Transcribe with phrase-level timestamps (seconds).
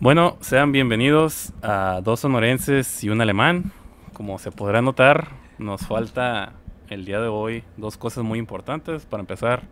[0.00, 3.70] Bueno, sean bienvenidos a dos sonorenses y un alemán.
[4.14, 5.28] Como se podrá notar,
[5.58, 6.54] nos falta
[6.88, 9.04] el día de hoy dos cosas muy importantes.
[9.04, 9.64] Para empezar,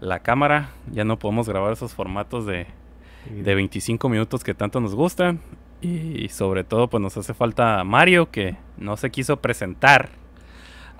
[0.00, 0.70] la cámara.
[0.92, 2.68] Ya no podemos grabar esos formatos de,
[3.28, 5.40] de 25 minutos que tanto nos gustan.
[5.80, 10.10] Y sobre todo, pues nos hace falta Mario, que no se quiso presentar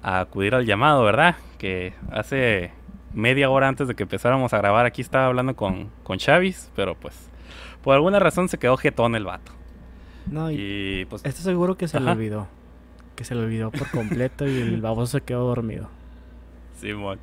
[0.02, 1.36] a acudir al llamado, ¿verdad?
[1.58, 2.72] Que hace
[3.14, 6.96] media hora antes de que empezáramos a grabar aquí estaba hablando con, con Chavis, pero
[6.96, 7.30] pues
[7.82, 9.52] por alguna razón se quedó jetón el vato.
[10.30, 11.24] No, y, pues...
[11.24, 12.48] Estoy seguro que se le olvidó.
[13.16, 15.88] Que se le olvidó por completo y el baboso se quedó dormido.
[16.80, 17.18] Simón.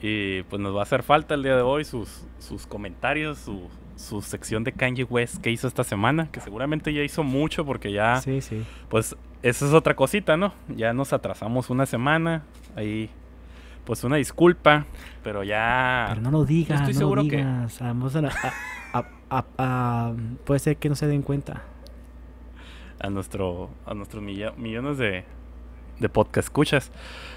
[0.00, 3.68] y pues nos va a hacer falta el día de hoy sus, sus comentarios, su,
[3.96, 7.92] su sección de Kanye West que hizo esta semana, que seguramente ya hizo mucho porque
[7.92, 8.20] ya...
[8.20, 8.64] Sí, sí.
[8.88, 10.52] Pues esa es otra cosita, ¿no?
[10.68, 12.44] Ya nos atrasamos una semana,
[12.76, 13.10] ahí
[13.84, 14.84] pues una disculpa,
[15.24, 16.06] pero ya...
[16.10, 17.80] Pero no lo digas, estoy no seguro lo digas.
[18.92, 19.04] A,
[20.44, 21.62] puede ser que no se den cuenta.
[23.00, 25.24] A, nuestro, a nuestros millones de,
[26.00, 26.90] de podcast escuchas.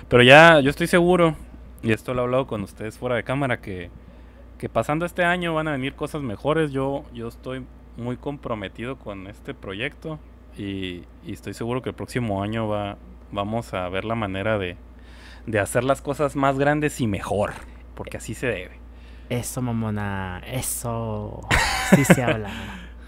[0.07, 1.35] Pero ya yo estoy seguro,
[1.83, 3.91] y esto lo he hablado con ustedes fuera de cámara, que
[4.61, 6.71] que pasando este año van a venir cosas mejores.
[6.71, 7.65] Yo, yo estoy
[7.97, 10.19] muy comprometido con este proyecto
[10.55, 12.97] y, estoy seguro que el próximo año va,
[13.31, 14.77] vamos a ver la manera de,
[15.47, 17.53] de hacer las cosas más grandes y mejor,
[17.95, 18.80] porque así se debe.
[19.31, 21.39] Eso, mamona, eso.
[21.95, 22.49] Sí se habla.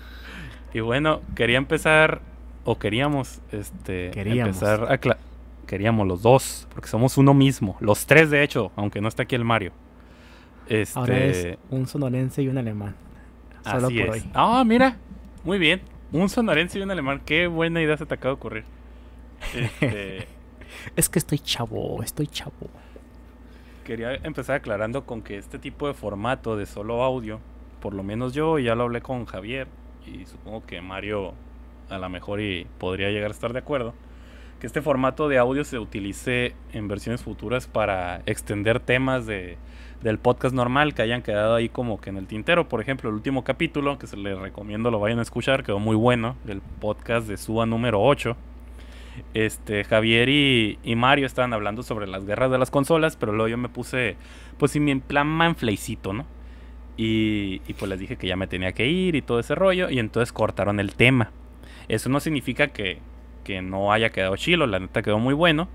[0.73, 2.21] y bueno, quería empezar,
[2.63, 4.55] o queríamos, este, queríamos.
[4.55, 4.97] empezar a...
[5.67, 7.75] Queríamos los dos, porque somos uno mismo.
[7.81, 9.73] Los tres, de hecho, aunque no está aquí el Mario.
[10.69, 10.97] Este...
[10.97, 12.95] Ahora es un sonorense y un alemán.
[13.66, 14.23] Solo por hoy.
[14.33, 14.95] Ah, mira.
[15.44, 15.81] Muy bien.
[16.13, 17.21] Un sonorense y un alemán.
[17.25, 18.63] Qué buena idea se te acaba de ocurrir.
[19.53, 20.27] Este...
[20.95, 22.69] es que estoy chavo, estoy chavo.
[23.84, 27.39] Quería empezar aclarando con que este tipo de formato de solo audio,
[27.81, 29.67] por lo menos yo ya lo hablé con Javier
[30.06, 31.34] y supongo que Mario
[31.90, 33.94] a lo mejor y podría llegar a estar de acuerdo,
[34.59, 39.57] que este formato de audio se utilice en versiones futuras para extender temas de
[40.03, 42.68] del podcast normal que hayan quedado ahí como que en el tintero.
[42.68, 45.96] Por ejemplo, el último capítulo, que se les recomiendo lo vayan a escuchar, quedó muy
[45.96, 48.36] bueno, del podcast de Suba número 8.
[49.34, 53.57] Este, Javier y, Mario estaban hablando sobre las guerras de las consolas, pero luego yo
[53.57, 54.16] me puse,
[54.57, 56.25] pues, en plan manflaycito, ¿no?
[56.96, 59.90] Y, y pues les dije que ya me tenía que ir y todo ese rollo,
[59.90, 61.31] y entonces cortaron el tema.
[61.88, 63.00] Eso no significa que,
[63.44, 65.68] que no haya quedado chilo, la neta quedó muy bueno,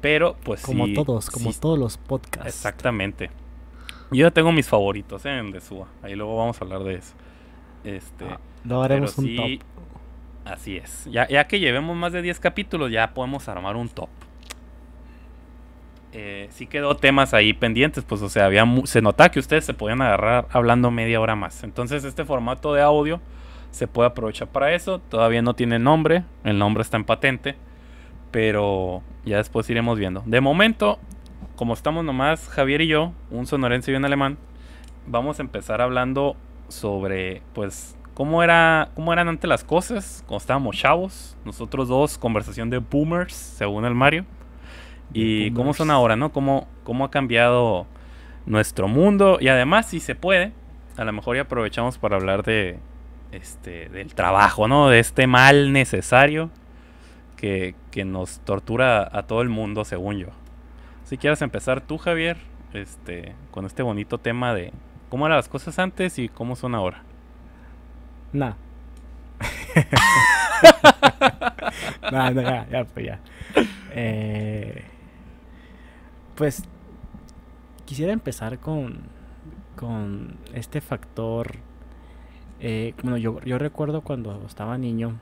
[0.00, 2.46] pero pues como todos, como todos los podcasts.
[2.46, 3.30] Exactamente.
[4.10, 5.38] Yo tengo mis favoritos ¿eh?
[5.38, 5.88] en Desua.
[6.02, 7.14] Ahí luego vamos a hablar de eso.
[7.84, 9.60] Este, ah, haremos un top.
[10.44, 11.08] Así es.
[11.10, 14.08] Ya, que llevemos más de 10 capítulos, ya podemos armar un top.
[16.12, 18.50] Eh, sí quedó temas ahí pendientes, pues o sea,
[18.84, 21.64] se nota que ustedes se podían agarrar hablando media hora más.
[21.64, 23.20] Entonces este formato de audio
[23.70, 24.98] se puede aprovechar para eso.
[24.98, 27.56] Todavía no tiene nombre, el nombre está en patente,
[28.30, 30.22] pero ya después iremos viendo.
[30.26, 30.98] De momento
[31.56, 34.38] como estamos nomás Javier y yo, un sonorense y un alemán,
[35.06, 36.36] vamos a empezar hablando
[36.68, 42.70] sobre, pues, cómo, era, cómo eran antes las cosas, cuando estábamos chavos, nosotros dos, conversación
[42.70, 44.24] de boomers, según el Mario,
[45.14, 46.32] y cómo son ahora, ¿no?
[46.32, 47.86] Cómo, cómo ha cambiado
[48.46, 50.52] nuestro mundo, y además, si se puede,
[50.96, 52.78] a lo mejor ya aprovechamos para hablar de,
[53.32, 54.88] este, del trabajo, ¿no?
[54.88, 56.50] De este mal necesario
[57.36, 60.28] que, que nos tortura a todo el mundo, según yo.
[61.04, 62.38] Si quieres empezar tú, Javier,
[62.72, 64.72] este, con este bonito tema de
[65.08, 67.02] cómo eran las cosas antes y cómo son ahora.
[68.34, 68.54] Nah.
[72.10, 73.20] nah, no, ya, ya, pues ya.
[73.90, 74.84] Eh,
[76.34, 76.62] pues
[77.84, 79.00] quisiera empezar con,
[79.76, 81.56] con este factor.
[82.60, 85.20] Eh, bueno, yo, yo recuerdo cuando estaba niño,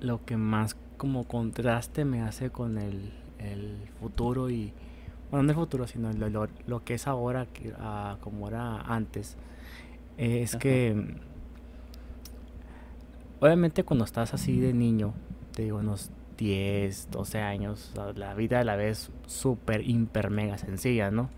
[0.00, 3.12] lo que más como contraste me hace con el
[3.44, 4.72] el futuro y,
[5.30, 9.36] bueno, no el futuro, sino lo, que es ahora, que, ah, como era antes,
[10.16, 11.16] es que
[13.42, 15.14] obviamente cuando estás así de niño,
[15.52, 21.10] te digo, unos 10, 12 años, la vida a la vez súper, hiper, mega sencilla,
[21.10, 21.28] ¿no?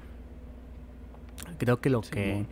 [1.57, 2.45] Creo que lo que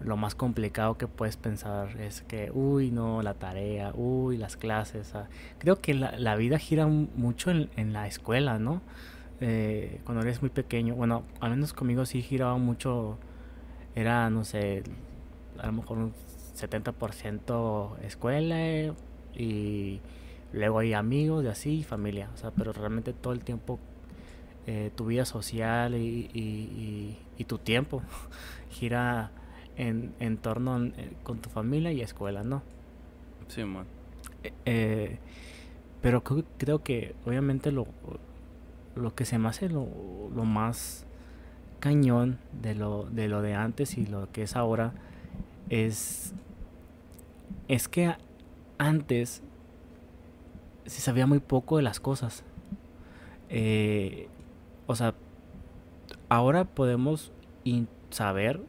[0.00, 5.12] lo más complicado que puedes pensar es que, uy, no, la tarea, uy, las clases.
[5.58, 8.82] Creo que la, la, vida gira mucho en, en la escuela, ¿no?
[9.40, 13.16] Eh, cuando eres muy pequeño, bueno, al menos conmigo sí giraba mucho,
[13.94, 14.82] era, no sé,
[15.58, 16.12] a lo mejor un
[16.58, 18.94] 70% escuela
[19.34, 20.00] y
[20.52, 23.78] luego hay amigos y así, familia, o sea, pero realmente todo el tiempo
[24.66, 28.02] eh, tu vida social y, y, y, y tu tiempo
[28.70, 29.30] gira
[29.76, 32.62] en, en torno eh, con tu familia y escuela, ¿no?
[33.46, 33.86] Sí, man.
[34.42, 35.18] Eh, eh,
[36.02, 37.86] pero creo, creo, que obviamente lo,
[38.94, 39.88] lo que se me hace lo,
[40.34, 41.06] lo más
[41.80, 44.92] cañón de lo, de lo de antes y lo que es ahora
[45.70, 46.34] es,
[47.68, 48.16] es que
[48.78, 49.42] antes
[50.86, 52.44] se sabía muy poco de las cosas.
[53.50, 54.28] Eh,
[54.86, 55.14] o sea,
[56.28, 57.32] ahora podemos
[58.10, 58.62] saber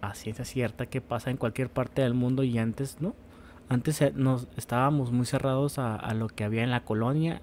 [0.00, 3.14] a ciencia cierta qué pasa en cualquier parte del mundo y antes no.
[3.68, 7.40] Antes nos estábamos muy cerrados a, a lo que había en la colonia,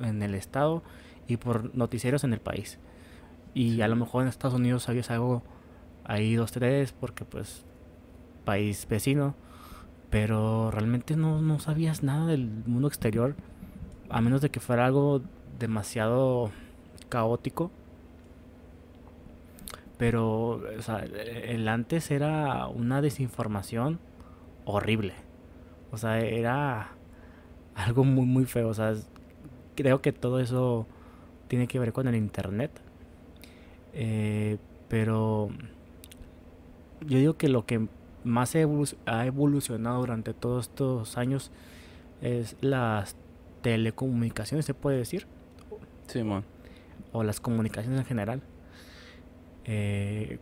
[0.00, 0.82] en el estado
[1.26, 2.78] y por noticieros en el país.
[3.52, 5.42] Y a lo mejor en Estados Unidos sabías algo
[6.04, 7.66] ahí dos, tres, porque pues
[8.46, 9.34] país vecino,
[10.10, 13.34] pero realmente no, no sabías nada del mundo exterior,
[14.08, 15.22] a menos de que fuera algo
[15.58, 16.50] demasiado
[17.08, 17.70] caótico.
[19.98, 23.98] Pero o sea, el antes era una desinformación
[24.64, 25.14] horrible.
[25.90, 26.92] O sea, era
[27.74, 28.68] algo muy, muy feo.
[28.68, 28.94] O sea,
[29.74, 30.86] creo que todo eso
[31.48, 32.70] tiene que ver con el Internet.
[33.94, 34.58] Eh,
[34.88, 35.48] pero
[37.06, 37.88] yo digo que lo que
[38.28, 41.50] más ha evolucionado durante todos estos años
[42.20, 43.16] es las
[43.62, 45.26] telecomunicaciones, se puede decir.
[46.06, 46.44] Sí, man.
[47.12, 48.42] O las comunicaciones en general.
[49.64, 50.38] Eh,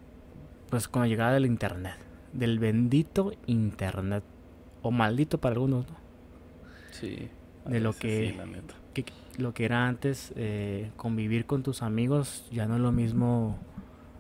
[0.71, 1.97] pues con la llegada del Internet.
[2.33, 4.25] Del bendito Internet.
[4.83, 5.97] O maldito para algunos, ¿no?
[6.93, 7.29] Sí.
[7.67, 8.37] De lo que,
[8.95, 9.05] que,
[9.39, 13.59] lo que era antes, eh, convivir con tus amigos, ya no es lo mismo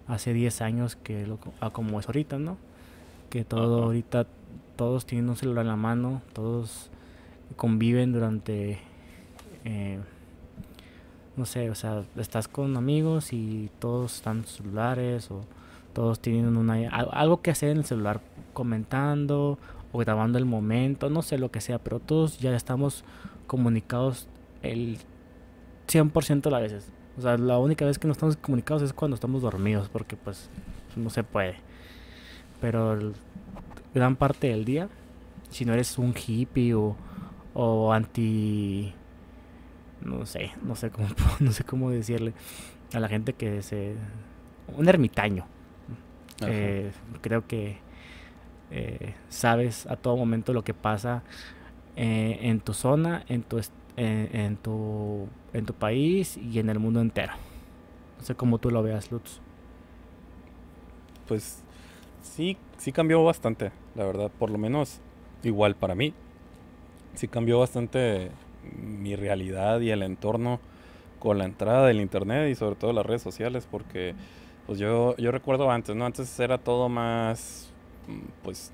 [0.08, 2.58] hace 10 años que lo, a como es ahorita, ¿no?
[3.30, 4.26] Que todo ahorita,
[4.76, 6.90] todos tienen un celular en la mano, todos
[7.56, 8.78] conviven durante,
[9.64, 9.98] eh,
[11.36, 15.42] no sé, o sea, estás con amigos y todos están en celulares o
[15.92, 18.20] todos tienen una, algo que hacer en el celular
[18.52, 19.58] comentando
[19.92, 23.04] o grabando el momento, no sé lo que sea, pero todos ya estamos
[23.46, 24.28] comunicados
[24.62, 24.98] el
[25.88, 26.92] 100% de las veces.
[27.18, 30.50] O sea, la única vez que no estamos comunicados es cuando estamos dormidos, porque pues
[30.96, 31.56] no se puede.
[32.60, 33.12] Pero
[33.94, 34.88] gran parte del día,
[35.50, 36.96] si no eres un hippie o,
[37.54, 38.92] o anti
[40.02, 41.08] no sé, no sé cómo
[41.40, 42.32] no sé cómo decirle
[42.92, 43.94] a la gente que se
[44.76, 45.46] un ermitaño.
[46.42, 46.92] Eh,
[47.22, 47.78] creo que
[48.70, 51.22] eh, sabes a todo momento lo que pasa
[51.96, 53.60] eh, en tu zona, en tu
[53.98, 57.32] en, tu, en tu país y en el mundo entero.
[58.18, 59.40] No sé cómo tú lo veas, Lutz.
[61.26, 61.62] Pues
[62.26, 64.30] sí, sí cambió bastante, la verdad.
[64.38, 65.00] Por lo menos
[65.42, 66.14] igual para mí.
[67.14, 68.30] Sí cambió bastante
[68.74, 70.60] mi realidad y el entorno
[71.18, 74.14] con la entrada del internet y sobre todo las redes sociales porque
[74.66, 76.04] pues yo, yo recuerdo antes, ¿no?
[76.04, 77.70] Antes era todo más,
[78.42, 78.72] pues,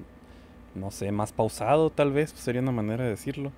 [0.75, 3.52] no sé, más pausado tal vez, sería una manera de decirlo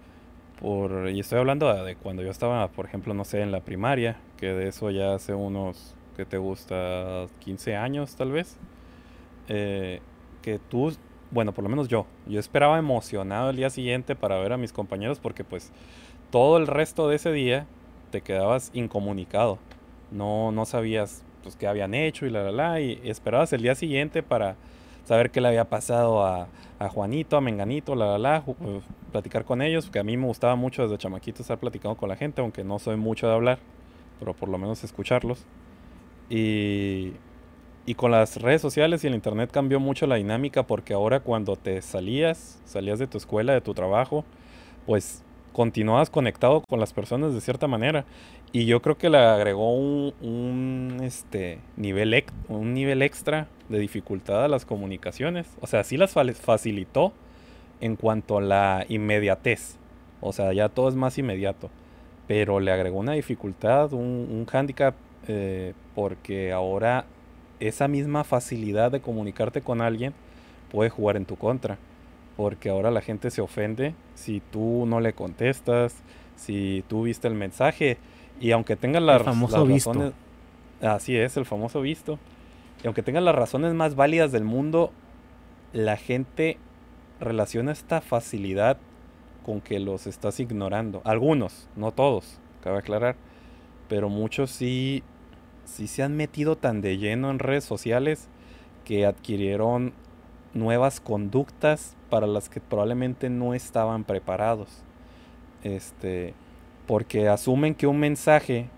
[0.61, 4.17] por, y estoy hablando de cuando yo estaba, por ejemplo, no sé, en la primaria,
[4.37, 8.57] que de eso ya hace unos, que te gusta, 15 años tal vez,
[9.49, 10.01] eh,
[10.43, 10.93] que tú,
[11.31, 14.73] bueno, por lo menos yo, yo esperaba emocionado el día siguiente para ver a mis
[14.73, 15.73] compañeros porque pues
[16.31, 17.67] todo el resto de ese día
[18.11, 19.59] te quedabas incomunicado,
[20.11, 23.75] no, no sabías pues qué habían hecho y la, la, la, y esperabas el día
[23.75, 24.57] siguiente para
[25.05, 29.45] saber qué le había pasado a, a Juanito, a Menganito, la, la, la, pues, platicar
[29.45, 32.41] con ellos, porque a mí me gustaba mucho desde chamaquito estar platicando con la gente,
[32.41, 33.59] aunque no soy mucho de hablar,
[34.19, 35.45] pero por lo menos escucharlos.
[36.31, 37.13] Y,
[37.87, 41.57] y con las redes sociales y el internet cambió mucho la dinámica porque ahora cuando
[41.57, 44.25] te salías, salías de tu escuela, de tu trabajo,
[44.87, 45.23] pues
[45.53, 48.05] continuabas conectado con las personas de cierta manera.
[48.53, 54.45] Y yo creo que le agregó un, un este, nivel, un nivel extra de dificultad
[54.45, 55.47] a las comunicaciones.
[55.61, 57.13] O sea, sí las facilitó
[57.81, 59.77] en cuanto a la inmediatez.
[60.21, 61.71] O sea, ya todo es más inmediato.
[62.27, 64.95] Pero le agregó una dificultad, un, un hándicap,
[65.29, 67.07] eh, porque ahora
[67.69, 70.15] esa misma facilidad de comunicarte con alguien
[70.71, 71.79] puede jugar en tu contra.
[72.37, 75.95] Porque ahora la gente se ofende si tú no le contestas,
[76.37, 77.97] si tú viste el mensaje.
[78.41, 79.93] Y aunque tengas las, famoso las visto.
[79.93, 80.15] razones...
[80.81, 82.19] Así es, el famoso visto.
[82.83, 84.93] Y aunque tengas las razones más válidas del mundo,
[85.73, 86.59] la gente
[87.21, 88.77] relaciona esta facilidad
[89.45, 91.01] con que los estás ignorando.
[91.05, 93.17] Algunos, no todos, cabe aclarar.
[93.89, 95.03] Pero muchos sí,
[95.65, 98.29] sí se han metido tan de lleno en redes sociales
[98.85, 99.93] que adquirieron
[100.53, 104.69] nuevas conductas para las que probablemente no estaban preparados.
[105.63, 106.35] Este,
[106.87, 108.69] porque asumen que un mensaje,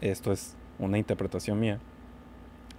[0.00, 1.78] esto es una interpretación mía,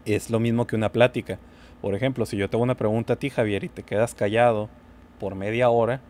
[0.05, 1.39] es lo mismo que una plática.
[1.81, 4.69] Por ejemplo, si yo te hago una pregunta a ti, Javier, y te quedas callado
[5.19, 6.01] por media hora,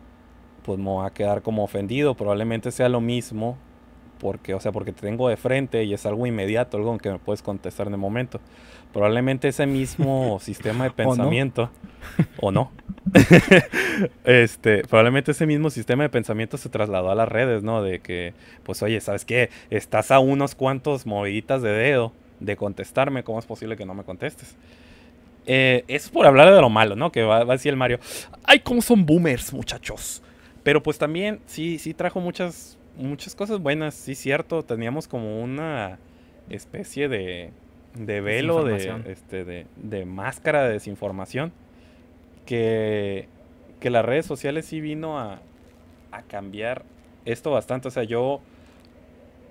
[0.64, 2.16] pues me voy a quedar como ofendido.
[2.16, 3.58] Probablemente sea lo mismo
[4.22, 7.18] porque, o sea, porque te tengo de frente y es algo inmediato, algo que me
[7.18, 8.40] puedes contestar en el momento.
[8.94, 11.72] Probablemente ese mismo sistema de pensamiento,
[12.40, 12.72] o no,
[14.24, 17.82] este, probablemente ese mismo sistema de pensamiento se trasladó a las redes, ¿no?
[17.82, 19.50] De que, pues, oye, ¿sabes qué?
[19.72, 24.04] Estás a unos cuantos moviditas de dedo de contestarme, ¿cómo es posible que no me
[24.04, 24.56] contestes?
[25.48, 27.12] Eh, es por hablar de lo malo, ¿no?
[27.12, 28.00] Que va, va a decir el Mario,
[28.44, 30.22] ay, cómo son boomers, muchachos.
[30.62, 34.64] Pero pues también sí, sí trajo muchas muchas cosas buenas, sí, cierto.
[34.64, 36.00] Teníamos como una
[36.50, 37.52] especie de,
[37.96, 41.52] de velo, de, este, de, de, máscara de desinformación.
[42.46, 43.28] Que,
[43.80, 45.42] que las redes sociales sí vino a,
[46.12, 46.84] a cambiar
[47.26, 47.88] esto bastante.
[47.88, 48.42] O sea, yo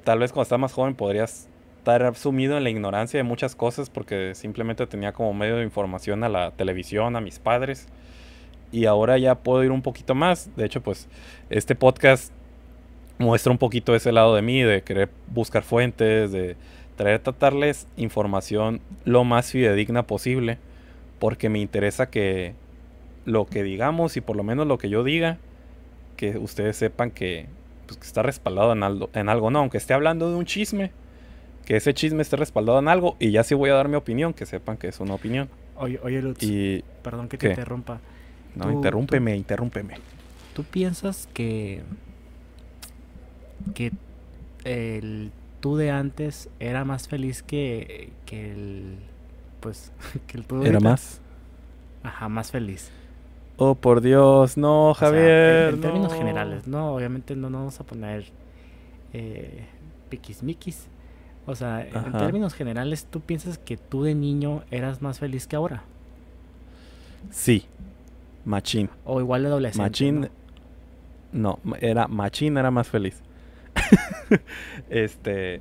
[0.04, 3.88] tal vez cuando estaba más joven podrías estar sumido en la ignorancia de muchas cosas
[3.88, 7.88] porque simplemente tenía como medio de información a la televisión, a mis padres.
[8.72, 10.54] Y ahora ya puedo ir un poquito más.
[10.56, 11.08] De hecho, pues
[11.48, 12.32] este podcast
[13.20, 16.56] muestra un poquito ese lado de mí, de querer buscar fuentes, de
[16.96, 20.58] tratar tratarles información lo más fidedigna posible,
[21.18, 22.54] porque me interesa que
[23.26, 25.38] lo que digamos y por lo menos lo que yo diga,
[26.16, 27.46] que ustedes sepan que,
[27.86, 30.90] pues, que está respaldado en algo, en algo, no, aunque esté hablando de un chisme,
[31.66, 34.32] que ese chisme esté respaldado en algo y ya sí voy a dar mi opinión,
[34.32, 35.48] que sepan que es una opinión.
[35.76, 38.00] Oye, oye Lutz, y, perdón que te interrumpa.
[38.54, 39.94] No, interrúmpeme, interrúmpeme.
[40.54, 41.82] ¿Tú piensas que
[43.74, 43.92] que
[44.64, 48.98] el tú de antes era más feliz que, que el
[49.60, 49.92] pues
[50.26, 51.20] que el tú de era más
[52.02, 52.90] ajá más feliz.
[53.56, 58.24] Oh por Dios no Javier en, términos generales no obviamente no, nos vamos a poner
[59.12, 59.66] eh,
[60.08, 60.88] piquismiquis.
[61.46, 65.56] O sea en términos generales tú piensas que tú de niño eras más feliz que
[65.56, 65.82] ahora
[67.30, 67.66] sí
[68.44, 68.88] machín.
[69.04, 70.30] O igual de adolescente machín
[71.32, 73.22] no, no era machín era más feliz
[74.90, 75.60] este.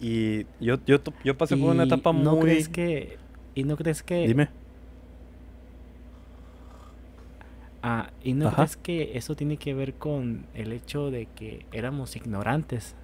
[0.00, 2.42] Y yo, yo, yo pasé por una etapa no muy.
[2.42, 3.18] Crees que,
[3.54, 4.26] ¿Y no crees que.?
[4.26, 4.48] Dime.
[7.82, 12.16] Ah, ¿y no crees que eso tiene que ver con el hecho de que éramos
[12.16, 12.94] ignorantes?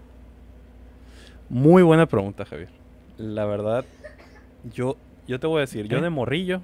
[1.49, 2.68] Muy buena pregunta, Javier.
[3.16, 3.84] La verdad,
[4.73, 4.96] yo,
[5.28, 6.02] yo te voy a decir, yo ¿Eh?
[6.02, 6.61] de morrillo,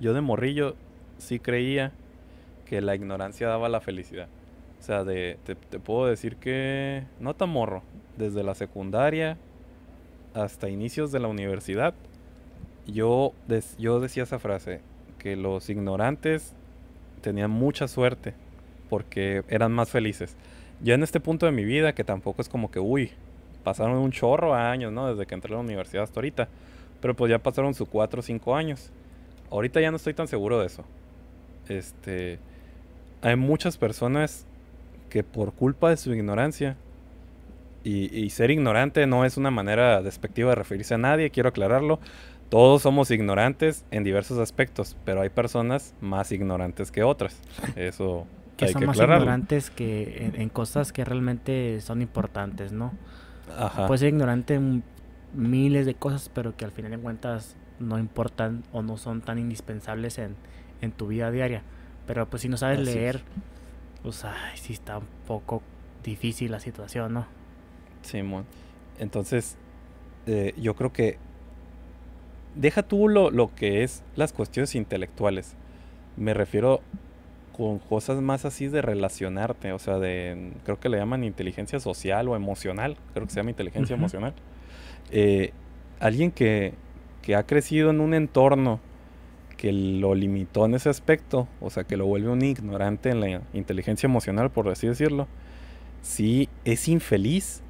[0.00, 0.74] yo de morrillo
[1.18, 1.92] sí creía
[2.64, 4.28] que la ignorancia daba la felicidad.
[4.80, 7.82] O sea, de, te, puedo decir que no tan morro,
[8.16, 9.36] desde la secundaria
[10.32, 11.92] hasta inicios de la universidad,
[12.86, 13.34] yo,
[13.78, 14.80] yo decía esa frase,
[15.18, 16.54] que los ignorantes
[17.20, 18.32] tenían mucha suerte
[18.88, 20.34] porque eran más felices.
[20.82, 23.10] Ya en este punto de mi vida, que tampoco es como que, uy,
[23.62, 25.10] pasaron un chorro de años, ¿no?
[25.10, 26.48] Desde que entré a la universidad hasta ahorita.
[27.02, 28.90] Pero pues ya pasaron sus cuatro o cinco años.
[29.50, 30.84] Ahorita ya no estoy tan seguro de eso.
[31.68, 32.38] Este,
[33.20, 34.46] hay muchas personas
[35.10, 36.76] que por culpa de su ignorancia,
[37.82, 41.98] y, ser ignorante no es una manera despectiva de referirse a nadie, quiero aclararlo,
[42.50, 47.40] todos somos ignorantes en diversos aspectos, pero hay personas más ignorantes que otras.
[47.76, 48.26] Eso
[48.56, 52.92] que son más ignorantes que en, cosas que realmente son importantes, ¿no?
[53.56, 53.86] Ajá.
[53.86, 54.82] Puedes ser ignorante en
[55.32, 59.38] miles de cosas, pero que al final de cuentas no importan o no son tan
[59.38, 60.36] indispensables en,
[60.82, 61.62] en tu vida diaria.
[62.06, 63.22] Pero pues si no sabes leer,
[64.02, 65.62] pues ay, sí está un poco
[66.02, 67.26] difícil la situación, ¿no?
[68.02, 68.46] Simón.
[68.98, 69.56] Entonces,
[70.26, 71.18] eh, yo creo que
[72.54, 75.54] deja tú lo, lo que es las cuestiones intelectuales.
[76.16, 76.80] Me refiero
[77.56, 82.28] con cosas más así de relacionarte, o sea, de, creo que le llaman inteligencia social
[82.28, 84.34] o emocional, creo que se llama inteligencia emocional.
[85.10, 85.52] Eh,
[85.98, 86.74] alguien que,
[87.22, 88.80] que ha crecido en un entorno
[89.60, 93.42] que lo limitó en ese aspecto, o sea, que lo vuelve un ignorante en la
[93.52, 95.28] inteligencia emocional, por así decirlo,
[96.00, 97.60] sí es infeliz,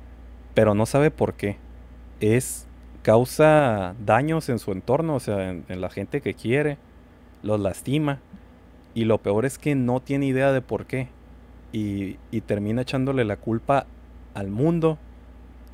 [0.54, 1.56] pero no sabe por qué.
[2.20, 2.68] Es
[3.02, 6.78] causa daños en su entorno, o sea, en, la gente que quiere,
[7.42, 8.20] los lastima,
[8.94, 11.09] y lo peor es que no tiene idea de por qué,
[11.73, 13.88] y, y termina echándole la culpa
[14.35, 14.97] al mundo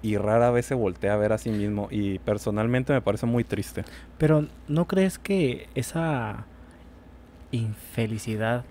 [0.02, 3.44] y rara vez se voltea a ver a sí mismo y personalmente me parece muy
[3.44, 3.84] triste.
[4.18, 6.46] Pero ¿no crees que esa
[7.50, 8.64] infelicidad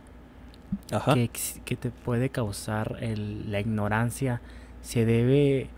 [1.66, 4.42] Que, te puede causar la ignorancia
[4.82, 5.70] se debe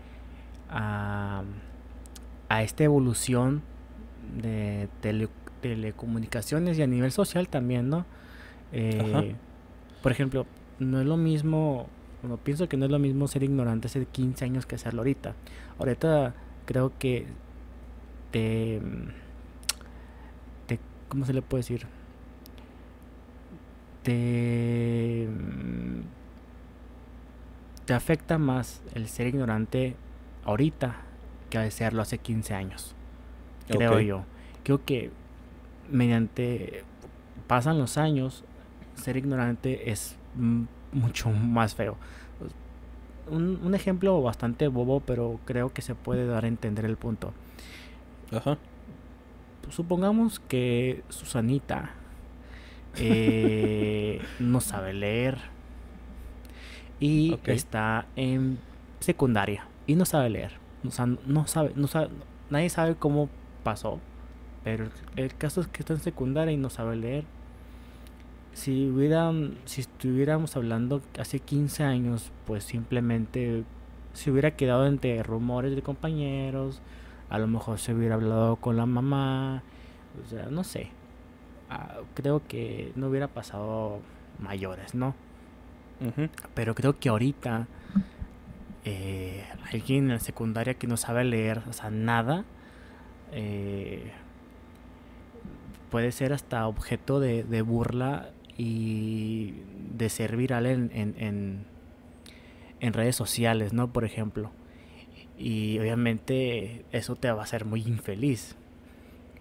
[0.70, 1.42] a,
[2.48, 3.62] a esta evolución
[4.42, 4.88] de
[5.60, 8.04] telecomunicaciones y a nivel social también, ¿no?
[8.72, 9.34] Eh,
[10.02, 10.46] por ejemplo,
[10.78, 11.88] no es lo mismo
[12.22, 15.34] bueno, pienso que no es lo mismo ser ignorante hace 15 años que hacerlo ahorita.
[15.78, 16.34] Ahorita
[16.66, 17.26] creo que
[18.30, 18.80] te,
[21.08, 21.86] ¿cómo se le puede decir?
[24.02, 25.28] Te,
[27.84, 29.96] te afecta más el ser ignorante
[30.44, 30.96] ahorita
[31.50, 32.94] que desearlo hace 15 años.
[33.68, 34.24] Creo yo.
[34.64, 35.10] Creo que
[35.90, 36.84] mediante
[37.46, 38.44] pasan los años,
[38.94, 40.16] ser ignorante es
[40.92, 41.96] mucho más feo.
[43.30, 47.32] Un, un, ejemplo bastante bobo, pero creo que se puede dar a entender el punto.
[48.32, 48.56] Ajá.
[49.70, 51.90] Supongamos que Susanita
[52.96, 55.38] eh, no sabe leer
[57.00, 58.58] y está en
[59.00, 60.52] secundaria y no sabe leer.
[60.86, 62.10] O sea, no sabe, no sabe,
[62.50, 63.28] nadie sabe cómo
[63.62, 64.00] pasó,
[64.64, 67.24] pero el caso es que está en secundaria y no sabe leer
[68.52, 73.64] si hubieran, si estuviéramos hablando hace 15 años, pues simplemente
[74.12, 76.82] se hubiera quedado entre rumores de compañeros,
[77.30, 79.62] a lo mejor se hubiera hablado con la mamá,
[80.24, 80.90] o sea, no sé.
[81.70, 84.00] Ah, creo que no hubiera pasado
[84.38, 85.14] mayores, ¿no?
[86.54, 87.66] Pero creo que ahorita
[88.84, 92.44] eh, alguien en la secundaria que no sabe leer, o sea, nada,
[93.32, 94.10] eh,
[95.90, 99.54] puede ser hasta objeto de, de burla y
[99.96, 101.64] de ser viral en, en,
[102.80, 103.90] en, redes sociales, ¿no?
[103.92, 104.50] Por ejemplo.
[105.38, 108.56] Y obviamente eso te va a hacer muy infeliz.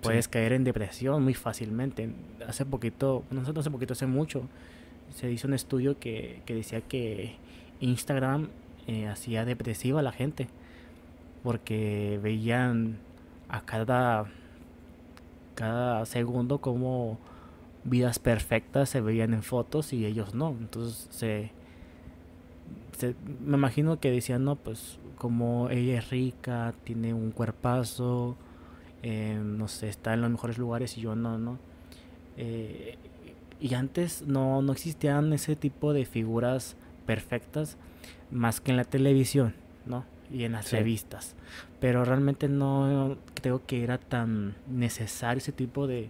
[0.01, 2.11] Puedes caer en depresión muy fácilmente.
[2.47, 4.43] Hace poquito, no sé, hace poquito, hace mucho,
[5.15, 7.35] se hizo un estudio que, que decía que
[7.79, 8.49] Instagram
[8.85, 10.47] eh, hacía depresiva a la gente.
[11.43, 12.99] Porque veían
[13.49, 14.25] a cada,
[15.55, 17.17] cada segundo como
[17.87, 20.49] vidas perfectas se veían en fotos y ellos no.
[20.49, 21.51] Entonces se,
[23.43, 28.35] me imagino que decían, no, pues como ella es rica, tiene un cuerpazo,
[29.03, 31.57] eh, no sé, está en los mejores lugares y yo no, ¿no?
[32.37, 32.97] Eh,
[33.59, 37.77] y antes no, no existían ese tipo de figuras perfectas
[38.29, 40.05] más que en la televisión, ¿no?
[40.31, 41.35] Y en las revistas.
[41.79, 46.09] Pero realmente no creo que era tan necesario ese tipo de,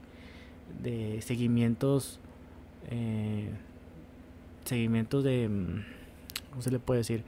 [0.82, 2.20] de seguimientos,
[2.90, 3.50] eh,
[4.66, 5.84] seguimientos de, mm,
[6.52, 7.24] ¿cómo se le puede decir?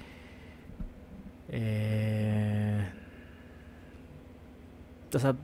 [1.49, 2.89] Eh,
[5.13, 5.35] o sea,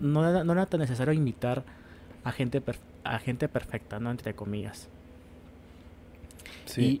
[0.00, 1.64] no era, no era tan necesario imitar
[2.24, 2.62] a gente,
[3.04, 4.10] a gente perfecta, ¿no?
[4.10, 4.88] Entre comillas.
[6.64, 7.00] Sí,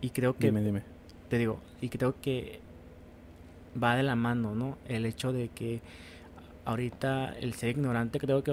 [0.00, 0.46] y, y creo que...
[0.46, 0.82] Dime, dime.
[1.28, 2.60] Te digo, y creo que
[3.82, 4.78] va de la mano, ¿no?
[4.86, 5.80] El hecho de que
[6.64, 8.52] ahorita el ser ignorante creo que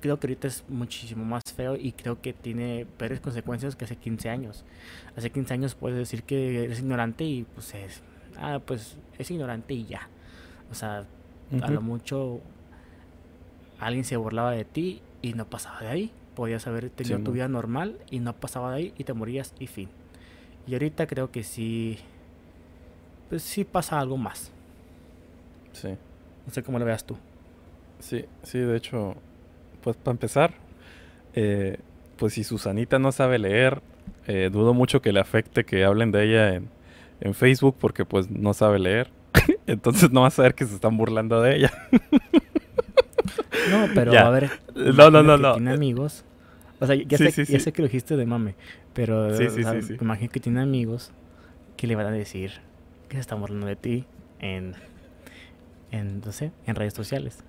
[0.00, 3.96] creo que ahorita es muchísimo más feo y creo que tiene peores consecuencias que hace
[3.96, 4.64] 15 años.
[5.16, 8.02] Hace 15 años puedes decir que eres ignorante y pues es,
[8.36, 10.08] ah, pues es ignorante y ya.
[10.70, 11.04] O sea,
[11.60, 12.40] a lo mucho
[13.80, 16.12] alguien se burlaba de ti y no pasaba de ahí.
[16.34, 19.66] Podías haber tenido tu vida normal y no pasaba de ahí y te morías y
[19.66, 19.88] fin.
[20.66, 21.98] Y ahorita creo que sí,
[23.28, 24.52] pues sí pasa algo más.
[25.72, 25.96] Sí.
[26.46, 27.16] No sé cómo lo veas tú.
[27.98, 29.16] Sí, sí, de hecho,
[29.82, 30.54] pues para empezar,
[31.34, 31.78] eh,
[32.16, 33.80] pues si Susanita no sabe leer,
[34.26, 36.68] eh, dudo mucho que le afecte que hablen de ella en,
[37.20, 39.10] en Facebook porque pues no sabe leer.
[39.66, 41.72] Entonces no va a saber que se están burlando de ella.
[43.70, 44.50] no, pero a ver.
[44.74, 45.54] No, no, no, no.
[45.54, 46.24] Tiene amigos.
[46.80, 48.54] O sea, ya, sé, ya sé que lo dijiste de mame,
[48.94, 49.46] pero sí,
[50.00, 51.10] imagino que tiene amigos
[51.76, 52.52] que le van a decir
[53.08, 54.04] que se están burlando de ti
[54.38, 54.74] en,
[55.90, 57.42] en, no sé, en redes sociales.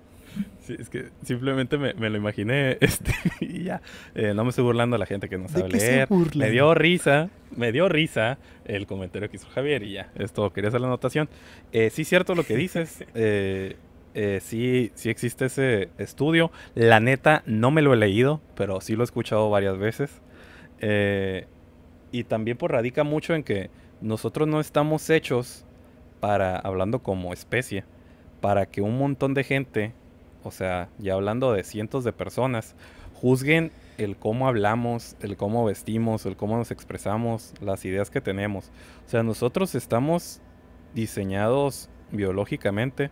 [0.60, 3.80] Sí, es que simplemente me, lo imaginé este, y ya.
[4.14, 6.08] Eh, no me estoy burlando a la gente que no sabe leer.
[6.34, 10.10] Me dio risa, me dio risa el comentario que hizo Javier y ya.
[10.16, 11.28] Esto quería hacer la anotación.
[11.72, 13.04] Eh, sí, cierto lo que dices.
[13.14, 13.76] Eh,
[14.14, 16.50] eh, sí, sí existe ese estudio.
[16.74, 20.20] La neta, no me lo he leído, pero sí lo he escuchado varias veces.
[22.12, 25.64] y también pues radica mucho en que nosotros no estamos hechos
[26.20, 27.84] para, hablando como especie,
[28.40, 29.92] para que un montón de gente
[30.42, 32.74] o sea, ya hablando de cientos de personas,
[33.14, 38.70] juzguen el cómo hablamos, el cómo vestimos, el cómo nos expresamos, las ideas que tenemos.
[39.06, 40.40] O sea, nosotros estamos
[40.94, 43.10] diseñados biológicamente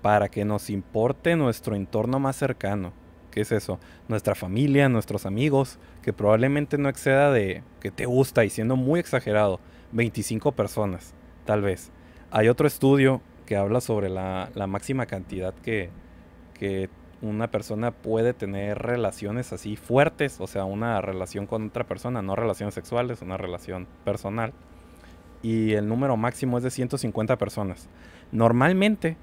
[0.00, 2.92] para que nos importe nuestro entorno más cercano.
[3.30, 3.78] ¿Qué es eso?
[4.08, 9.00] Nuestra familia, nuestros amigos, que probablemente no exceda de, que te gusta y siendo muy
[9.00, 9.60] exagerado,
[9.92, 11.90] 25 personas, tal vez.
[12.30, 15.90] Hay otro estudio que habla sobre la, la máxima cantidad que,
[16.62, 16.88] que
[17.22, 22.36] una persona puede tener relaciones así fuertes, o sea, una relación con otra persona, no
[22.36, 24.52] relaciones sexuales, una relación personal.
[25.42, 27.88] Y el número máximo es de 150 personas.
[28.30, 29.16] Normalmente,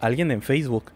[0.00, 0.92] alguien en Facebook,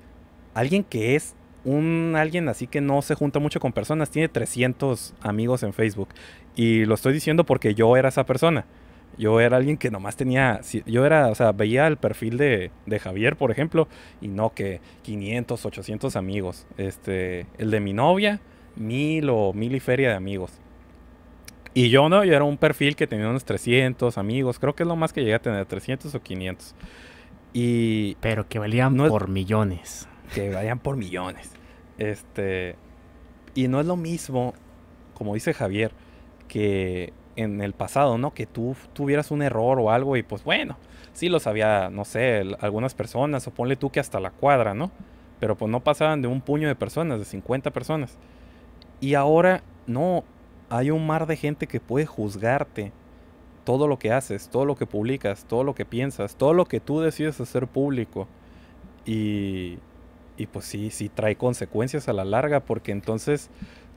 [0.53, 5.15] alguien que es un alguien así que no se junta mucho con personas, tiene 300
[5.23, 6.11] amigos en Facebook.
[6.57, 8.67] Y lo estoy diciendo porque yo era esa persona.
[9.19, 12.99] Yo era alguien que nomás tenía, yo era, o sea, veía el perfil de, de,
[12.99, 13.89] Javier, por ejemplo,
[14.21, 16.67] y no que 500, 800 amigos.
[16.77, 18.41] Este, el de mi novia,
[18.77, 20.61] mil o mil y feria de amigos.
[21.77, 24.87] Y yo no, yo era un perfil que tenía unos 300 amigos, creo que es
[24.87, 26.75] lo más que llegué a tener, 300 o 500.
[27.53, 28.15] Y...
[28.17, 30.09] Pero que valían por millones.
[30.35, 31.51] Que valían por millones.
[31.99, 32.77] Este...
[33.55, 34.55] Y no es lo mismo,
[35.15, 35.93] como dice Javier,
[36.49, 38.35] que en el pasado, ¿no?
[38.35, 40.77] Que tú tuvieras un error o algo y pues bueno,
[41.13, 44.91] sí lo sabía, no sé, algunas personas o ponle tú que hasta la cuadra, ¿no?
[45.39, 48.19] Pero pues no pasaban de un puño de personas, de 50 personas.
[49.01, 50.25] Y ahora no,
[50.71, 52.93] hay un mar de gente que puede juzgarte
[53.65, 56.81] todo lo que haces, todo lo que publicas, todo lo que piensas, todo lo que
[56.81, 58.29] tú decides hacer público.
[59.05, 59.79] Y,
[60.37, 63.51] y pues sí, sí trae consecuencias a la larga porque entonces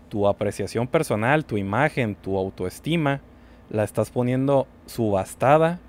[0.10, 3.22] tu apreciación personal, tu imagen, tu autoestima,
[3.70, 5.80] la estás poniendo subastada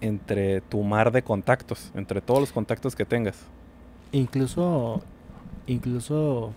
[0.00, 3.38] entre tu mar de contactos, entre todos los contactos que tengas.
[4.12, 5.02] Incluso,
[5.66, 6.52] incluso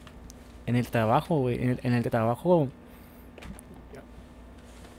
[0.66, 2.68] en el trabajo, güey, en el, trabajo,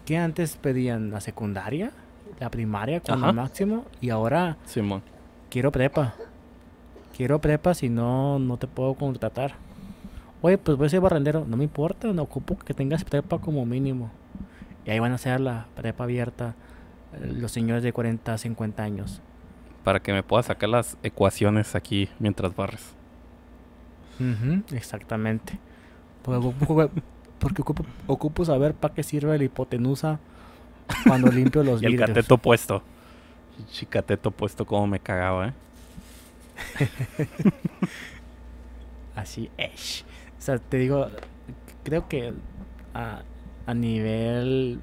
[0.07, 1.11] ¿qué antes pedían?
[1.11, 1.93] ¿La secundaria?
[2.41, 3.85] ¿La primaria como máximo?
[4.01, 5.03] Y ahora, Simón.
[5.51, 6.15] quiero prepa.
[7.17, 9.55] Quiero prepa, si no, no te puedo contratar.
[10.41, 11.45] Oye, pues voy a ser barrendero.
[11.47, 14.11] No me importa, no ocupo que tengas prepa como mínimo.
[14.85, 16.55] Y ahí van a hacer la prepa abierta
[17.13, 19.21] eh, los señores de 40, 50 años.
[19.85, 22.95] Para que me pueda sacar las ecuaciones aquí mientras barres.
[24.73, 25.59] exactamente.
[27.39, 27.63] Porque,
[28.07, 30.19] ocupo, saber para qué sirve la hipotenusa
[31.07, 32.83] cuando limpio los y el cateto puesto.
[33.71, 35.53] Chicateto puesto como me cagaba, ¿eh?
[39.15, 40.05] Así es.
[40.39, 41.09] O sea, te digo,
[41.83, 42.35] creo que
[42.95, 43.23] a,
[43.69, 44.81] a nivel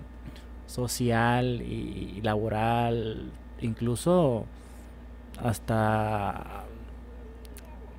[0.67, 4.45] social y laboral, incluso
[5.43, 6.65] hasta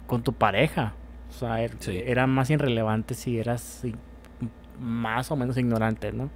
[0.06, 0.94] con tu pareja.
[1.28, 3.82] O sea, er, era más irrelevante si eras
[4.78, 6.30] más o menos ignorante, ¿no?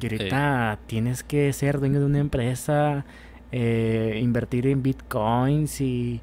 [0.00, 3.04] Y ahorita tienes que ser dueño de una empresa,
[3.52, 6.22] eh, invertir en bitcoins y,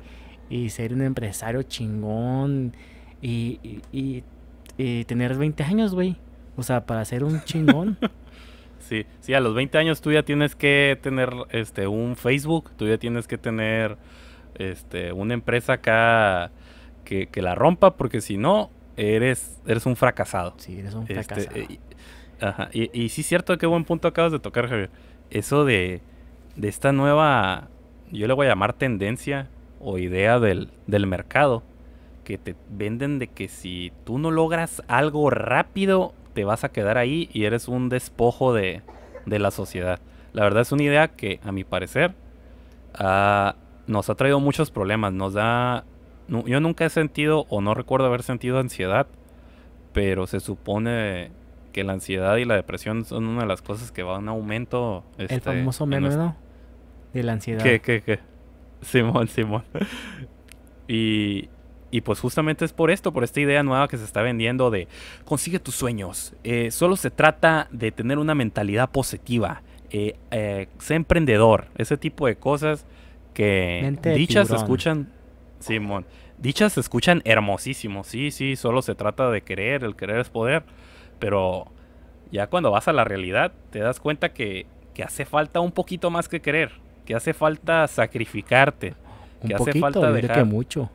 [0.50, 2.76] y ser un empresario chingón
[3.22, 4.24] y, y,
[5.06, 6.18] tener 20 años, güey.
[6.56, 7.98] O sea, para ser un chingón.
[8.80, 12.88] sí, sí, a los 20 años tú ya tienes que tener este un Facebook, tú
[12.88, 13.98] ya tienes que tener
[14.56, 16.52] este una empresa acá
[17.04, 20.56] que, la rompa, porque si no, eres, eres un fracasado.
[20.58, 21.58] Sí, eres un este, fracasado.
[21.58, 21.80] y,
[22.42, 24.90] ajá, y, y, sí es cierto, qué buen punto acabas de tocar, Javier.
[25.30, 26.02] Eso de,
[26.56, 27.70] de esta nueva,
[28.12, 29.48] yo le voy a llamar tendencia
[29.80, 31.64] o idea del, del mercado
[32.24, 36.98] que te venden de que si tú no logras algo rápido, te vas a quedar
[36.98, 38.82] ahí y eres un despojo de,
[39.26, 40.00] de la sociedad.
[40.34, 42.14] La verdad es una idea que, a mi parecer,
[43.88, 45.14] nos ha traído muchos problemas.
[45.14, 45.86] Nos da.
[46.28, 49.08] yo nunca he sentido, o no recuerdo haber sentido ansiedad,
[49.94, 51.32] pero se supone
[51.72, 55.04] que la ansiedad y la depresión son una de las cosas que va en aumento.
[55.18, 56.36] El este, famoso meme, ¿no?
[57.14, 57.64] De la ansiedad.
[57.64, 58.20] ¿Qué, qué, qué?
[58.82, 59.64] Simón, Simón.
[60.88, 61.50] y,
[61.94, 64.88] y pues justamente es por esto, por esta idea nueva que se está vendiendo de
[65.26, 66.34] consigue tus sueños.
[66.44, 69.62] Eh, solo se trata de tener una mentalidad positiva.
[69.92, 71.68] Eh, eh, sé emprendedor.
[71.78, 72.88] Ese tipo de cosas
[73.36, 75.12] que dichas se escuchan.
[75.60, 76.08] Simón.
[76.40, 78.04] Dichas se escuchan hermosísimo.
[78.04, 79.84] Sí, sí, solo se trata de querer.
[79.84, 80.64] El querer es poder.
[81.20, 81.68] Pero
[82.32, 86.10] ya cuando vas a la realidad, te das cuenta que, que hace falta un poquito
[86.10, 86.72] más que querer.
[87.06, 88.96] Que hace falta sacrificarte.
[89.46, 90.38] que hace falta dejar.
[90.38, 90.90] Que mucho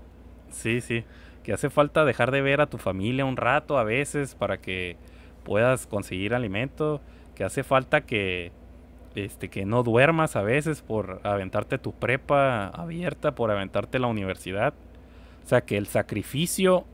[0.50, 1.04] Sí, sí.
[1.42, 4.96] Que hace falta dejar de ver a tu familia un rato a veces para que
[5.44, 7.00] puedas conseguir alimento.
[7.34, 8.52] Que hace falta que,
[9.14, 14.74] este, que no duermas a veces por aventarte tu prepa abierta, por aventarte la universidad.
[15.44, 16.84] O sea, que el sacrificio,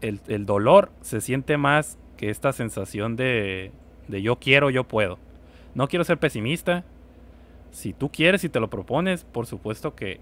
[0.00, 3.70] el, el dolor se siente más que esta sensación de,
[4.08, 5.18] de yo quiero, yo puedo.
[5.74, 6.84] No quiero ser pesimista.
[7.70, 10.20] Si tú quieres y te lo propones, por supuesto que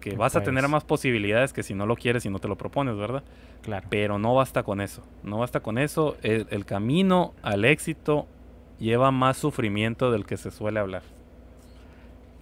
[0.00, 2.56] que vas a tener más posibilidades que si no lo quieres y no te lo
[2.56, 3.22] propones, ¿verdad?
[3.62, 3.86] Claro.
[3.90, 5.02] Pero no basta con eso.
[5.22, 6.16] No basta con eso.
[6.22, 8.26] El, camino al éxito
[8.78, 11.02] lleva más sufrimiento del que se suele hablar.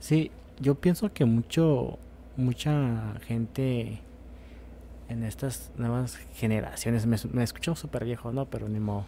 [0.01, 1.99] Sí, yo pienso que mucho,
[2.37, 4.01] mucha gente
[5.09, 8.47] en estas nuevas generaciones, me, me escucho súper viejo, ¿no?
[8.47, 9.07] Pero ni modo.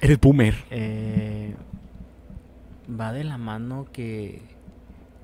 [0.00, 0.54] Eres boomer.
[0.70, 1.54] Eh,
[2.88, 4.42] va de la mano que,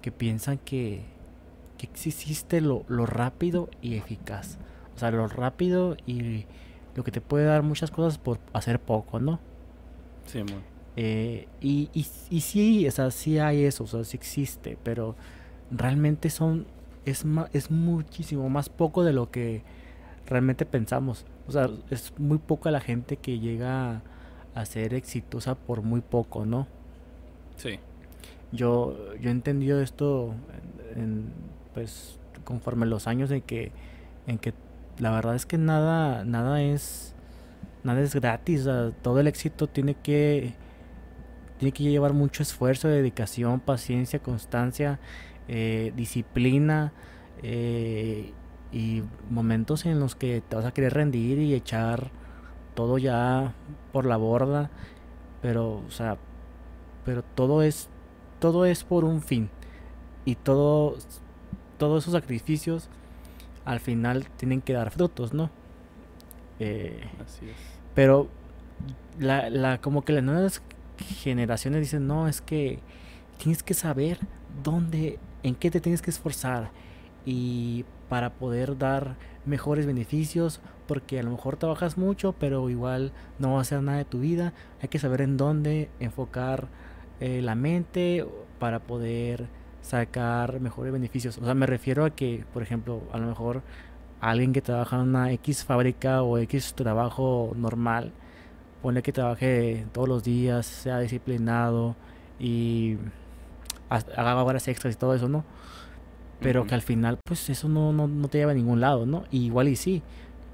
[0.01, 1.03] que piensan que
[1.87, 4.59] que existe lo, lo rápido y eficaz.
[4.95, 6.45] O sea, lo rápido y
[6.95, 9.41] lo que te puede dar muchas cosas por hacer poco, ¿no?
[10.27, 10.61] Sí, muy.
[10.97, 15.17] Eh, y, y, y, sí, o sea, sí hay eso, o sea, sí existe, pero
[15.71, 16.67] realmente son,
[17.07, 19.63] es, es muchísimo más poco de lo que
[20.27, 21.25] realmente pensamos.
[21.49, 24.03] O sea, es muy poca la gente que llega
[24.55, 26.67] a ser exitosa por muy poco, ¿no?
[27.57, 27.79] Sí.
[28.53, 30.35] Yo, yo he entendido esto,
[30.95, 31.33] en,
[31.75, 33.73] pues, conforme los años en que,
[34.27, 34.55] en que
[34.99, 37.15] la verdad es que nada, nada es,
[37.85, 38.69] nada es gratis.
[39.03, 40.55] todo el éxito tiene que,
[41.59, 45.01] tiene que llevar mucho esfuerzo, dedicación, paciencia, constancia,
[45.49, 46.93] eh, disciplina
[47.43, 48.33] eh,
[48.71, 52.11] y momentos en los que te vas a querer rendir y echar
[52.75, 53.55] todo ya
[53.93, 54.71] por la borda.
[55.41, 56.19] Pero, o sea,
[57.05, 57.89] pero todo es
[58.39, 59.51] todo es por un fin
[60.25, 60.97] y todo
[61.83, 62.89] todos esos sacrificios
[63.65, 65.51] al final tienen que dar frutos, ¿no?
[66.61, 67.57] Eh, Así es.
[67.93, 68.29] Pero
[69.19, 70.63] la, la, como que las nuevas
[70.97, 72.79] generaciones dicen, no, es que
[73.37, 74.21] tienes que saber
[74.63, 76.71] dónde, en qué te tienes que esforzar
[77.27, 83.55] y para poder dar mejores beneficios, porque a lo mejor trabajas mucho, pero igual no
[83.55, 86.69] va a hacer nada de tu vida, hay que saber en dónde enfocar
[87.19, 88.25] eh, la mente
[88.61, 89.49] para poder
[89.83, 91.37] sacar mejores beneficios.
[91.39, 93.63] O sea, me refiero a que, por ejemplo, a lo mejor
[94.21, 98.13] alguien que trabaja en una X fábrica o X trabajo normal,
[98.81, 101.97] pone que trabaje todos los días, sea disciplinado
[102.39, 102.97] y
[103.91, 105.45] haga horas extras y todo eso, ¿no?
[106.41, 109.25] Pero que al final, pues eso no, no, no, te lleva a ningún lado, ¿no?
[109.31, 110.03] igual y sí,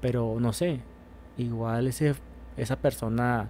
[0.01, 0.81] pero no sé,
[1.37, 2.13] igual ese,
[2.57, 3.49] esa persona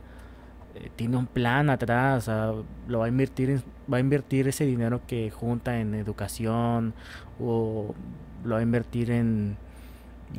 [0.96, 2.30] tiene un plan atrás,
[2.88, 3.62] lo va a invertir
[3.92, 6.94] va a invertir ese dinero que junta en educación
[7.40, 7.94] o
[8.44, 9.58] lo va a invertir en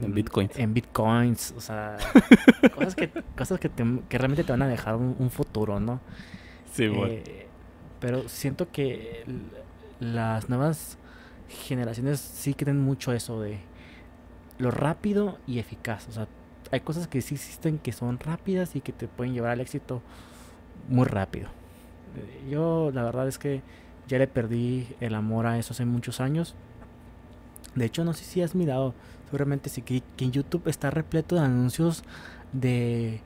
[0.01, 0.57] en bitcoins.
[0.57, 1.97] En bitcoins, o sea,
[2.75, 6.01] cosas que cosas que, que, realmente te van a dejar un, futuro, ¿no?
[6.73, 7.13] Sí, bueno.
[7.13, 7.47] Eh,
[7.99, 9.25] pero siento que
[9.99, 10.97] las nuevas
[11.49, 13.59] generaciones sí creen mucho eso de
[14.59, 16.29] lo rápido y eficaz, o sea,
[16.71, 20.03] hay cosas que sí existen que son rápidas y que te pueden llevar al éxito
[20.89, 21.49] muy rápido.
[22.17, 23.63] Eh, yo la verdad es que
[24.09, 26.55] ya le perdí el amor a eso hace muchos años.
[27.75, 28.95] De hecho, no sé si has mirado,
[29.27, 32.03] seguramente sí, que, en YouTube está repleto de anuncios
[32.53, 33.21] de...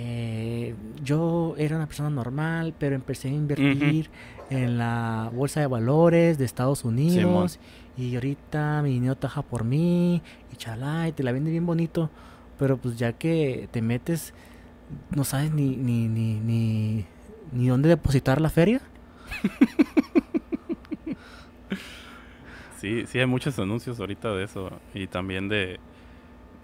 [0.00, 4.10] Eh, yo era una persona normal, pero empecé a invertir
[4.48, 7.58] en la bolsa de valores de Estados Unidos.
[7.96, 10.22] y ahorita mi dinero taja por mí.
[10.52, 12.10] Y chalá, y te la vende bien bonito.
[12.58, 14.34] Pero pues ya que te metes,
[15.14, 17.04] no sabes ni, ni, ni, ni,
[17.52, 18.80] ni dónde depositar la feria.
[22.80, 24.70] sí, sí hay muchos anuncios ahorita de eso.
[24.94, 25.78] Y también de,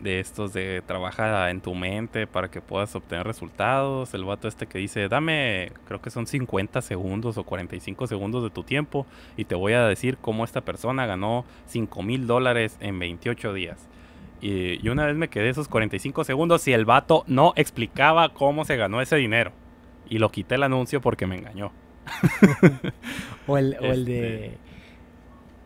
[0.00, 4.12] de estos de trabaja en tu mente para que puedas obtener resultados.
[4.14, 8.50] El vato este que dice, dame, creo que son 50 segundos o 45 segundos de
[8.50, 12.98] tu tiempo y te voy a decir cómo esta persona ganó 5 mil dólares en
[12.98, 13.88] 28 días.
[14.44, 18.76] Y, una vez me quedé esos 45 segundos y el vato no explicaba cómo se
[18.76, 19.52] ganó ese dinero.
[20.06, 21.72] Y lo quité el anuncio porque me engañó.
[23.46, 24.46] o, el, o de...
[24.46, 24.58] Este.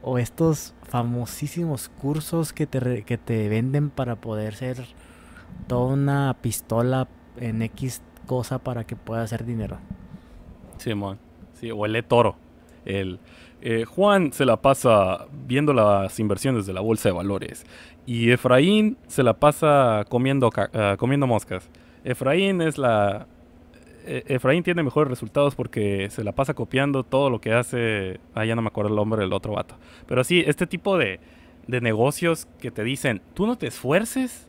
[0.01, 4.85] O estos famosísimos cursos que te, que te venden para poder ser
[5.67, 9.79] toda una pistola en X cosa para que pueda hacer dinero.
[10.77, 11.19] Simón.
[11.55, 12.37] Sí, o el de toro.
[12.85, 13.19] El,
[13.61, 17.67] eh, Juan se la pasa viendo las inversiones de la bolsa de valores
[18.07, 21.69] y Efraín se la pasa comiendo, uh, comiendo moscas.
[22.05, 23.27] Efraín es la...
[24.07, 28.21] E, Efraín tiene mejores resultados porque se la pasa copiando todo lo que hace...
[28.35, 29.75] Ah, ya no me acuerdo el nombre del otro vato.
[30.07, 31.21] Pero sí, este tipo de,
[31.67, 34.49] de negocios que te dicen, tú no te esfuerces,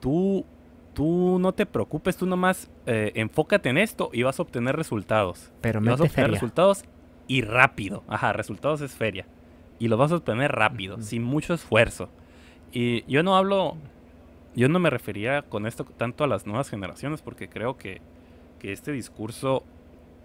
[0.00, 0.44] tú,
[0.92, 5.50] tú no te preocupes, tú nomás eh, enfócate en esto y vas a obtener resultados.
[5.62, 6.84] Pero vas a obtener resultados
[7.28, 8.02] y rápido.
[8.08, 9.26] Ajá, resultados es feria.
[9.78, 12.08] Y lo vas a obtener rápido, sin mucho esfuerzo.
[12.72, 13.76] Y yo no hablo,
[14.56, 18.00] yo no me refería con esto tanto a las nuevas generaciones, porque creo que,
[18.58, 19.62] que este discurso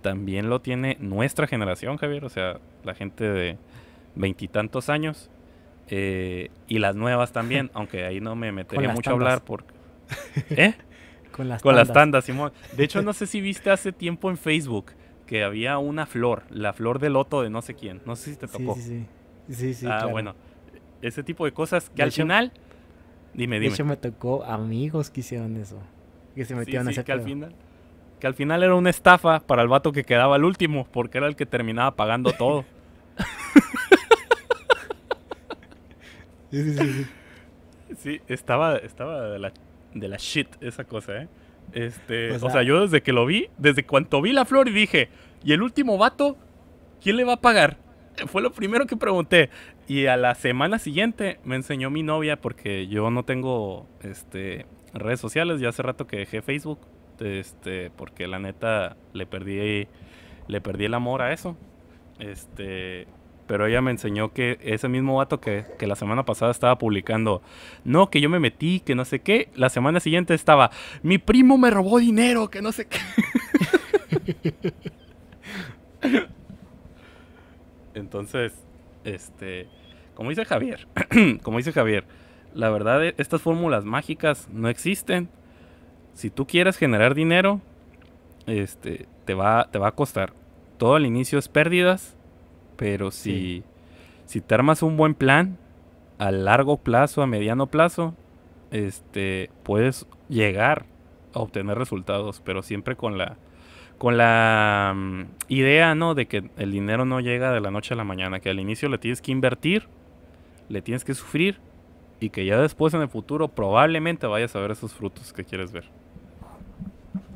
[0.02, 3.58] también lo tiene nuestra generación, Javier, o sea, la gente de
[4.16, 5.30] veintitantos años.
[5.89, 9.66] Eh, y las nuevas también, aunque ahí no me metería mucho a hablar por...
[10.50, 10.74] ¿Eh?
[11.32, 11.88] Con las Con tandas.
[11.88, 12.54] las tandas, Simón.
[12.78, 14.92] De hecho, no sé si viste hace tiempo en Facebook
[15.26, 18.02] que había una flor, la flor de loto de no sé quién.
[18.06, 18.76] No sé si te tocó.
[18.76, 19.06] Sí,
[19.48, 19.74] sí, sí.
[19.74, 20.36] sí, ah, bueno
[21.04, 22.52] ese tipo de cosas que al final.
[23.34, 23.70] Dime, dime.
[23.70, 25.80] De hecho, me tocó amigos que hicieron eso.
[26.36, 27.54] Que se metieron a hacer que al final
[28.20, 31.28] Que al final era una estafa para el vato que quedaba al último, porque era
[31.28, 32.66] el que terminaba pagando todo.
[36.52, 37.06] sí, sí, sí,
[37.98, 39.54] Sí, estaba, estaba de la,
[39.94, 41.28] de la shit esa cosa, ¿eh?
[41.71, 45.10] Este, o sea, yo desde que lo vi, desde cuando vi la flor y dije,
[45.43, 46.38] ¿y el último vato?
[47.02, 47.78] ¿Quién le va a pagar?
[48.28, 49.49] Fue lo primero que pregunté.
[49.88, 55.19] Y a la semana siguiente me enseñó mi novia, porque yo no tengo este, redes
[55.19, 56.80] sociales, ya hace rato que dejé Facebook,
[57.19, 59.88] este, porque la neta le perdí,
[60.47, 61.58] le perdí el amor a eso.
[62.19, 63.08] Este,
[63.47, 67.41] pero ella me enseñó que ese mismo vato que, que, la semana pasada estaba publicando,
[67.84, 71.58] no, que yo me metí, que no sé qué, la semana siguiente estaba, mi primo
[71.58, 72.99] me robó dinero, que no sé qué.
[77.93, 78.53] Entonces,
[79.03, 79.67] este,
[80.15, 80.88] como dice Javier,
[81.43, 82.06] como dice Javier,
[82.53, 85.29] la verdad, estas fórmulas mágicas no existen.
[86.13, 87.62] Si tú quieres generar dinero,
[88.45, 90.34] este, te va, te va a costar.
[90.77, 92.15] Todo al inicio es pérdidas,
[92.76, 93.64] pero si,
[94.26, 95.58] si te armas un buen plan,
[96.18, 98.16] a largo plazo, a mediano plazo,
[98.72, 100.86] este, puedes llegar
[101.34, 103.38] a obtener resultados, pero siempre con la,
[103.98, 106.16] con la mm, idea, ¿no?
[106.16, 108.90] De que el dinero no llega de la noche a la mañana, que al inicio
[108.90, 109.88] le tienes que invertir,
[110.70, 111.60] le tienes que sufrir
[112.20, 115.72] y que ya después en el futuro probablemente vayas a ver esos frutos que quieres
[115.72, 115.86] ver.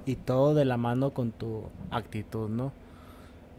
[0.05, 2.71] Y todo de la mano con tu actitud, ¿no?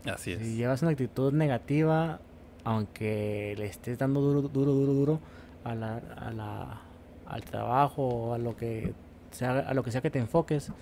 [0.06, 0.38] Así es.
[0.40, 2.20] Si llevas una actitud negativa,
[2.64, 5.20] aunque le estés dando duro, duro, duro, duro
[5.64, 6.80] a la, a la,
[7.26, 8.94] al trabajo o a lo que
[9.30, 10.72] sea, a lo que sea que te enfoques,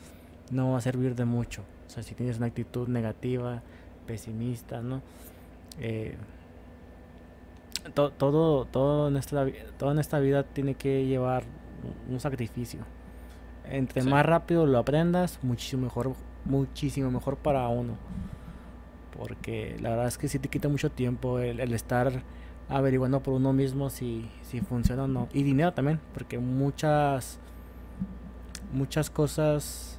[0.51, 1.63] no va a servir de mucho.
[1.87, 3.63] O sea, si tienes una actitud negativa,
[4.07, 5.03] pesimista, ¿no?
[5.79, 6.17] Eh,
[7.95, 9.47] todo, todo, en esta,
[9.79, 11.45] todo en esta vida tiene que llevar
[12.09, 12.81] un sacrificio.
[13.65, 17.95] Entre más rápido lo aprendas, muchísimo mejor, muchísimo mejor para uno.
[19.19, 22.23] Porque la verdad es que sí te quita mucho tiempo el, estar
[22.69, 25.29] averiguando por uno mismo si, si funciona o no.
[25.33, 27.39] Y dinero también, porque muchas,
[28.73, 29.99] muchas cosas,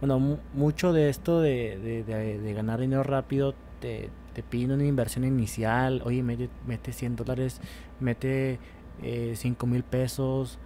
[0.00, 6.02] bueno, mucho de esto de, de ganar dinero rápido te, te piden una inversión inicial,
[6.04, 7.60] oye, mete, mete 100 dólares,
[7.98, 8.58] mete
[9.02, 10.58] eh, 5 mil pesos,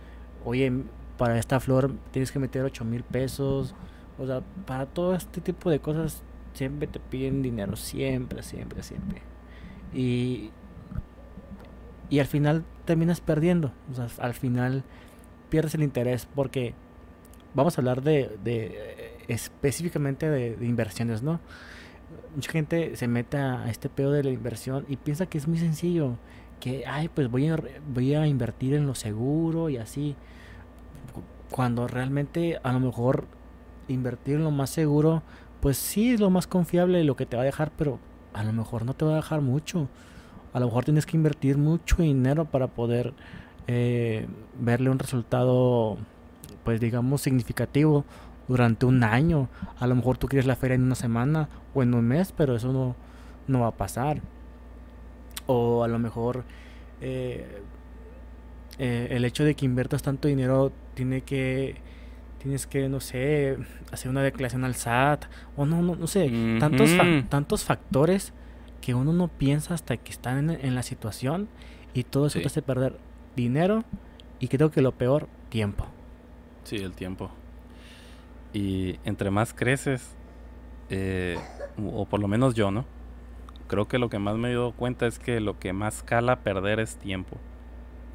[0.45, 0.73] oye,
[1.17, 3.75] para esta flor tienes que meter 8 mil pesos,
[4.19, 6.23] o sea, para todo este tipo de cosas
[6.55, 9.23] siempre te piden dinero, siempre, siempre, siempre.
[9.93, 10.51] Y,
[12.11, 14.85] y al final terminas perdiendo, o sea, al final
[15.51, 16.75] pierdes el interés porque
[17.55, 21.41] vamos a hablar de, de específicamente de, de inversiones, ¿no?
[22.35, 25.59] mucha gente se mete a este pedo de la inversión y piensa que es muy
[25.59, 26.17] sencillo.
[26.61, 27.59] Que, ay, pues voy a,
[27.93, 30.17] voy a invertir en lo seguro y así.
[31.51, 33.27] Cuando realmente a lo mejor
[33.89, 35.23] invertir en lo más seguro,
[35.65, 37.99] pues sí es lo más confiable lo que te va a dejar, pero
[38.35, 39.89] a lo mejor no te va a dejar mucho.
[40.53, 43.15] A lo mejor tienes que invertir mucho dinero para poder
[43.67, 44.27] eh,
[44.61, 45.97] verle un resultado,
[46.65, 48.05] pues digamos, significativo
[48.47, 49.49] durante un año.
[49.79, 52.57] A lo mejor tú quieres la feria en una semana o en un mes, pero
[52.57, 52.95] eso no,
[53.49, 54.21] no va a pasar.
[55.47, 56.45] O a lo mejor
[57.01, 57.63] eh,
[58.79, 61.77] eh, el hecho de que inviertas tanto dinero tiene que
[62.45, 63.59] tienes que no sé
[63.91, 65.25] hacer una declaración al SAT
[65.57, 66.31] o no no, no sé
[66.61, 66.91] tantos
[67.29, 68.33] tantos factores
[68.81, 71.49] que uno no piensa hasta que están en, la situación
[71.95, 72.99] y todo eso te hace perder
[73.35, 73.83] dinero
[74.39, 75.87] y creo que lo peor tiempo
[76.63, 77.33] sí el tiempo
[78.55, 80.15] y entre más creces,
[80.89, 81.37] eh,
[81.85, 82.87] o por lo menos yo, ¿no?
[83.67, 86.41] Creo que lo que más me he dado cuenta es que lo que más cala
[86.41, 87.37] perder es tiempo.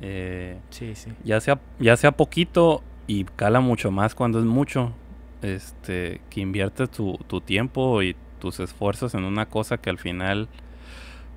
[0.02, 1.12] Eh, sí, sí.
[1.26, 4.94] Ya sea, ya sea poquito y cala mucho más cuando es mucho.
[5.42, 10.50] Este, que inviertes tu, tu tiempo y tus esfuerzos en una cosa que al final,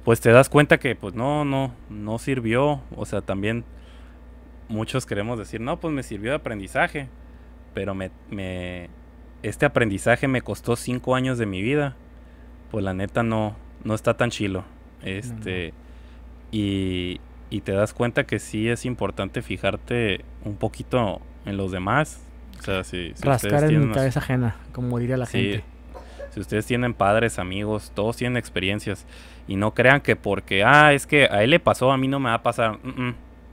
[0.04, 2.82] pues te das cuenta que pues no, no, no sirvió.
[2.96, 3.64] O sea, también
[4.68, 7.08] muchos queremos decir, no, pues me sirvió de aprendizaje
[7.74, 8.90] pero me, me,
[9.42, 11.96] este aprendizaje me costó cinco años de mi vida.
[12.70, 14.64] Pues la neta no, no está tan chilo.
[15.02, 15.74] Este,
[16.50, 22.20] Y, y te das cuenta que sí es importante fijarte un poquito en los demás.
[22.58, 25.64] O sea, si, Rascar en mi cabeza ajena, como diría la gente.
[26.30, 29.06] Si ustedes tienen padres, amigos, todos tienen experiencias.
[29.48, 32.20] Y no crean que porque, ah, es que a él le pasó, a mí no
[32.20, 32.78] me va a pasar.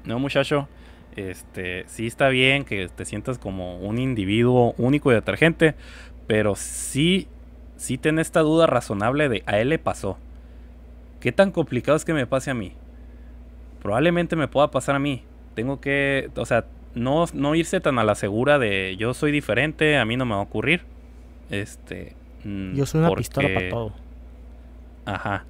[0.05, 0.67] No, muchacho
[1.15, 5.75] este, sí está bien que te sientas como un individuo único y detergente,
[6.27, 7.27] pero sí,
[7.77, 10.17] sí ten esta duda razonable de a él le pasó.
[11.19, 12.73] ¿Qué tan complicado es que me pase a mí?
[13.81, 15.23] Probablemente me pueda pasar a mí.
[15.55, 16.65] Tengo que, o sea,
[16.95, 20.33] no, no irse tan a la segura de yo soy diferente, a mí no me
[20.33, 20.81] va a ocurrir.
[21.49, 22.15] Este.
[22.43, 23.93] Mm, yo soy una pistola para todo.
[25.05, 25.45] Ajá.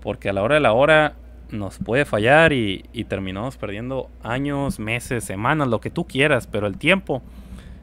[0.00, 1.14] Porque a la hora de la hora
[1.50, 6.78] nos puede fallar y, terminamos perdiendo años, meses, semanas, lo que tú quieras, pero el
[6.78, 7.22] tiempo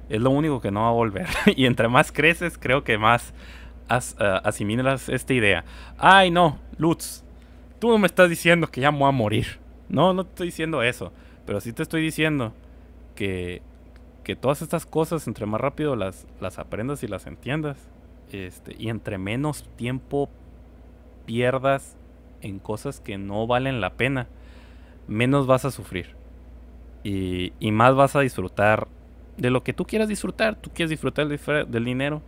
[0.10, 1.28] es lo único que no va a volver.
[1.56, 3.34] y entre más creces, creo que más
[3.90, 5.64] eh, asimilas esta idea.
[5.98, 7.24] Ay, no, Lutz,
[7.80, 9.60] tú no me estás diciendo que ya me voy a morir.
[9.88, 11.12] No, no te estoy diciendo eso.
[11.46, 12.54] Pero sí te estoy diciendo
[13.20, 13.62] que,
[14.24, 17.78] que todas estas cosas, entre más rápido las, las aprendas y las entiendas,
[18.32, 20.30] este, y entre menos tiempo
[21.26, 21.98] pierdas
[22.40, 24.28] en cosas que no valen la pena,
[25.10, 26.16] menos vas a sufrir.
[27.04, 28.88] Y, y más vas a disfrutar
[29.36, 30.56] de lo que tú quieras disfrutar.
[30.56, 31.40] Tú quieres disfrutar del,
[31.70, 32.22] del dinero,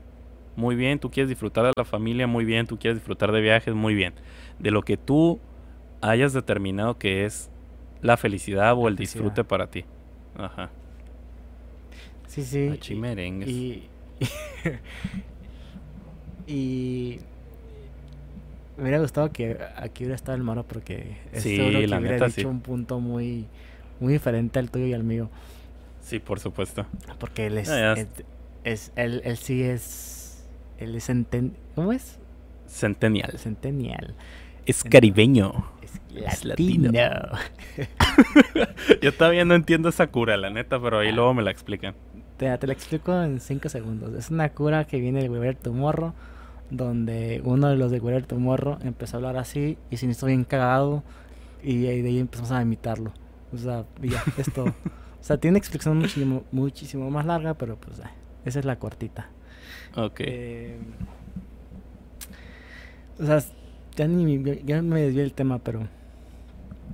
[0.57, 0.99] muy bien.
[0.99, 2.67] Tú quieres disfrutar de la familia, muy bien.
[2.67, 4.13] Tú quieres disfrutar de viajes, muy bien.
[4.59, 5.39] De lo que tú
[6.01, 7.49] hayas determinado que es
[8.01, 9.85] la felicidad o el disfrute para ti.
[10.35, 10.69] Ajá.
[12.31, 12.79] Sí, sí.
[13.45, 13.83] Y,
[16.47, 17.19] y,
[18.77, 22.27] me hubiera gustado que aquí hubiera estado el Maro porque es sí, que la hubiera
[22.27, 23.47] dicho un punto muy,
[23.99, 25.29] muy diferente al tuyo y al mío.
[25.99, 26.85] Sí, por supuesto.
[27.19, 27.69] Porque él es,
[28.63, 30.45] es, él, él sí es,
[30.77, 31.11] él es
[31.75, 32.17] ¿cómo es?
[32.65, 33.37] Centennial.
[33.39, 34.15] Centennial.
[34.65, 35.65] Es caribeño.
[36.15, 36.91] Es latino.
[39.01, 41.13] Yo todavía no entiendo esa cura, la neta, pero ahí ah.
[41.13, 41.93] luego me la explican.
[42.41, 44.15] Te, te la explico en 5 segundos.
[44.15, 46.15] Es una cura que viene de Weber Morro
[46.71, 50.43] donde uno de los de Weber Morro empezó a hablar así y se hizo bien
[50.43, 51.03] cagado
[51.61, 53.13] y de ahí empezamos a imitarlo.
[53.53, 54.63] O sea, ya, esto.
[54.63, 58.01] o sea, tiene explicación muchísimo, muchísimo más larga, pero pues
[58.43, 59.29] esa es la cortita.
[59.95, 60.21] Ok.
[60.21, 60.79] Eh,
[63.19, 63.43] o sea,
[63.95, 65.81] ya ni ya me desvié el tema, pero.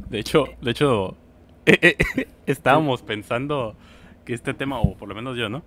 [0.10, 1.16] De hecho, de hecho,
[2.45, 3.78] estábamos pensando
[4.28, 5.63] que este tema, o por lo menos yo, ¿no?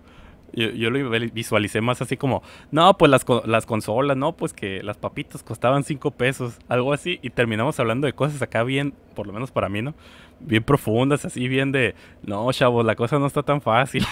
[0.52, 4.98] Yo, lo visualicé más así como, no, pues las, las consolas, no, pues que las
[4.98, 9.32] papitas costaban 5 pesos, algo así, y terminamos hablando de cosas acá bien, por lo
[9.32, 9.94] menos para mí, ¿no?
[10.40, 14.04] Bien profundas, así bien de, no, chavos, la cosa no está tan fácil.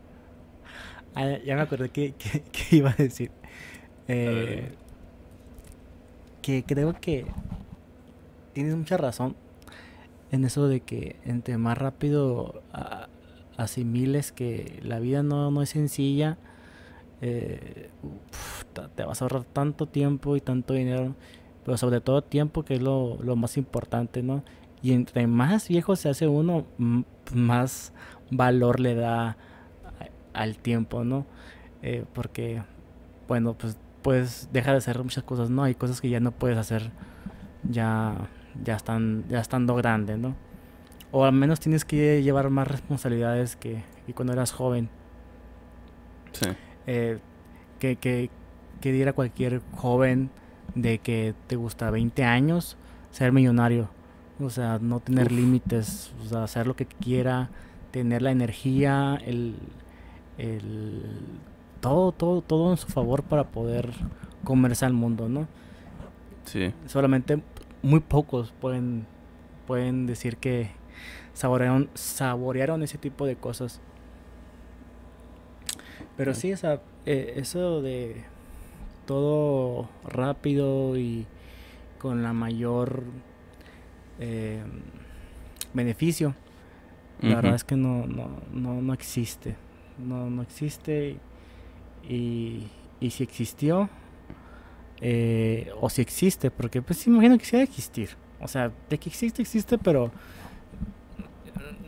[1.14, 2.14] ah, ya me acordé que,
[2.70, 3.30] iba a decir.
[4.08, 4.72] Eh,
[6.40, 7.26] que creo que
[8.54, 9.36] tienes mucha razón
[10.30, 12.62] en eso de que entre más rápido
[13.56, 16.38] asimiles que la vida no, es sencilla,
[17.20, 17.90] eh,
[18.94, 21.14] te vas a ahorrar tanto tiempo y tanto dinero,
[21.64, 24.44] pero sobre todo tiempo que es lo, más importante, ¿no?
[24.82, 26.66] Y entre más viejo se hace uno,
[27.34, 27.92] más
[28.30, 29.36] valor le da
[30.32, 31.26] al tiempo, ¿no?
[31.82, 32.62] Eh, porque,
[33.26, 35.64] bueno, pues pues deja de hacer muchas cosas, ¿no?
[35.64, 36.92] Hay cosas que ya no puedes hacer
[37.68, 38.14] ya,
[38.62, 40.36] ya, están, ya estando grande, ¿no?
[41.16, 43.82] O al menos tienes que llevar más responsabilidades que,
[44.14, 44.90] cuando eras joven.
[46.32, 46.44] Sí.
[46.86, 47.18] Eh,
[47.78, 48.28] que, que,
[48.82, 50.28] que diera cualquier joven
[50.74, 52.76] de que te gusta 20 años
[53.12, 53.88] ser millonario.
[54.40, 57.48] O sea, no tener límites, o sea, hacer lo que quiera,
[57.92, 59.56] tener la energía, el,
[60.36, 61.00] el
[61.80, 63.90] todo, todo, todo en su favor para poder
[64.44, 65.48] comerse al mundo, ¿no?
[66.44, 66.74] Sí.
[66.84, 67.42] Solamente
[67.80, 69.06] muy pocos pueden,
[69.66, 70.84] pueden decir que
[71.36, 73.80] saborearon, saborearon ese tipo de cosas.
[76.16, 78.24] Pero sí, esa, eh, eso de
[79.04, 81.26] todo rápido y
[81.98, 83.04] con la mayor
[84.18, 84.64] eh,
[85.74, 86.34] beneficio,
[87.20, 89.56] la verdad es que no, no, no, no existe.
[89.98, 91.16] No, no existe.
[92.08, 92.66] Y,
[92.98, 93.90] y si existió,
[95.02, 98.10] eh, o si existe, porque pues imagino que sí debe existir.
[98.40, 100.10] O sea, de que existe, existe, pero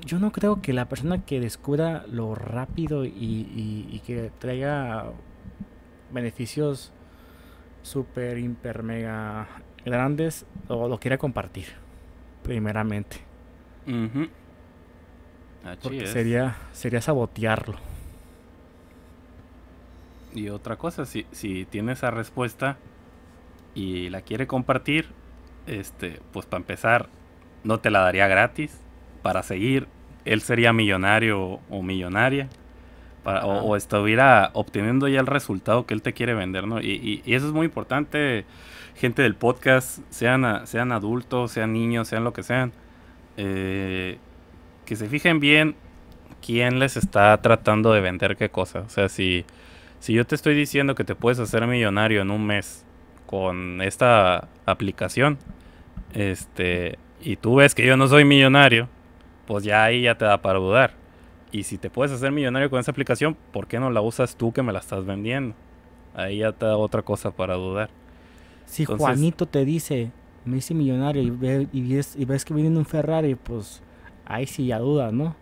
[0.09, 5.12] yo no creo que la persona que descubra lo rápido y, que traiga
[6.11, 6.92] beneficios
[7.82, 9.46] super, hiper, mega
[9.84, 11.66] grandes, o lo quiera compartir,
[12.42, 13.18] primeramente.
[15.82, 17.76] Porque sería, sería sabotearlo.
[20.34, 22.78] Y otra cosa, si, si tiene esa respuesta
[23.74, 25.11] y la quiere compartir,
[25.66, 27.11] este, pues para empezar,
[27.62, 28.80] no te la daría gratis.
[29.22, 29.88] Para seguir,
[30.33, 32.49] él sería millonario o millonaria.
[33.22, 36.81] Para, o, estuviera obteniendo ya el resultado que él te quiere vender, ¿no?
[36.81, 38.45] Y, y, eso es muy importante,
[38.95, 42.72] gente del podcast, sean, sean adultos, sean niños, sean lo que sean,
[43.37, 44.18] eh,
[44.87, 45.74] que se fijen bien
[46.45, 48.81] quién les está tratando de vender qué cosa.
[48.81, 49.45] O sea, si
[50.01, 52.85] si yo te estoy diciendo que te puedes hacer millonario en un mes
[53.26, 55.39] con esta aplicación,
[56.14, 58.89] este, y tú ves que yo no soy millonario,
[59.49, 60.92] pues ya ahí ya te da para dudar.
[61.51, 64.53] Y si te puedes hacer millonario con esa aplicación, ¿por qué no la usas tú
[64.53, 65.55] que me la estás vendiendo?
[66.14, 67.88] Ahí ya te da otra cosa para dudar.
[68.66, 70.11] Si Juanito te dice,
[70.44, 73.82] me hice millonario y, ves, y ves que viene un Ferrari, pues
[74.26, 75.34] ahí sí ya duda, ¿no?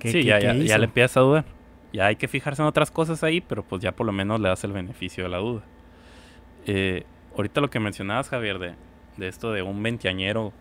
[0.00, 1.44] sí, ya, ya, ya, le empiezas a dudar.
[1.92, 4.48] Ya hay que fijarse en otras cosas ahí, pero pues ya por lo menos le
[4.48, 5.62] das el beneficio de la duda.
[6.66, 7.04] Eh,
[7.36, 8.74] ahorita lo que mencionabas, Javier, de,
[9.16, 10.52] de esto de un veinteañero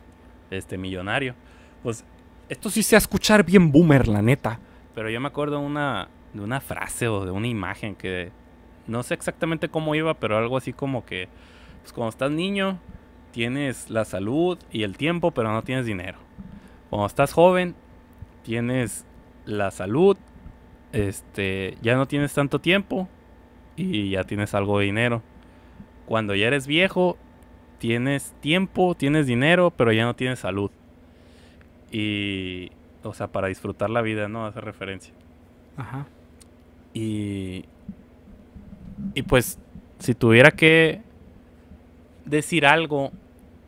[0.51, 1.33] este, millonario,
[1.81, 2.05] pues
[2.53, 4.59] esto sí se a escuchar bien boomer, la neta.
[4.95, 8.31] Pero yo me acuerdo de una, de una frase o de una imagen que
[8.87, 11.27] no sé exactamente cómo iba, pero algo así como que,
[11.81, 12.79] pues cuando estás niño,
[13.31, 16.19] tienes la salud y el tiempo, pero no tienes dinero.
[16.89, 17.75] Cuando estás joven,
[18.43, 19.05] tienes
[19.45, 20.15] la salud,
[20.91, 23.09] este, ya no tienes tanto tiempo
[23.75, 25.23] y ya tienes algo de dinero.
[26.05, 27.17] Cuando ya eres viejo,
[27.79, 30.69] tienes tiempo, tienes dinero, pero ya no tienes salud.
[31.93, 32.71] Y,
[33.03, 34.45] o sea, para disfrutar la vida, ¿no?
[34.45, 35.13] Hace referencia.
[35.77, 36.07] Ajá.
[36.93, 37.65] Y,
[39.13, 39.59] y pues,
[39.99, 41.01] si tuviera que
[42.25, 43.11] decir algo,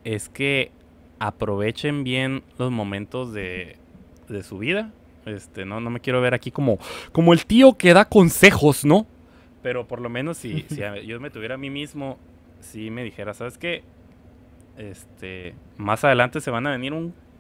[0.03, 0.71] es que
[1.19, 3.77] aprovechen bien los momentos de,
[4.27, 4.91] de su vida.
[5.25, 6.77] Este, no, no me quiero ver aquí como,
[7.11, 9.07] como el tío que da consejos, ¿no?
[9.63, 12.17] Pero por lo menos si, si yo me tuviera a mí mismo,
[12.59, 13.83] si me dijera, ¿sabes qué?
[14.77, 16.93] Este, más adelante se van a venir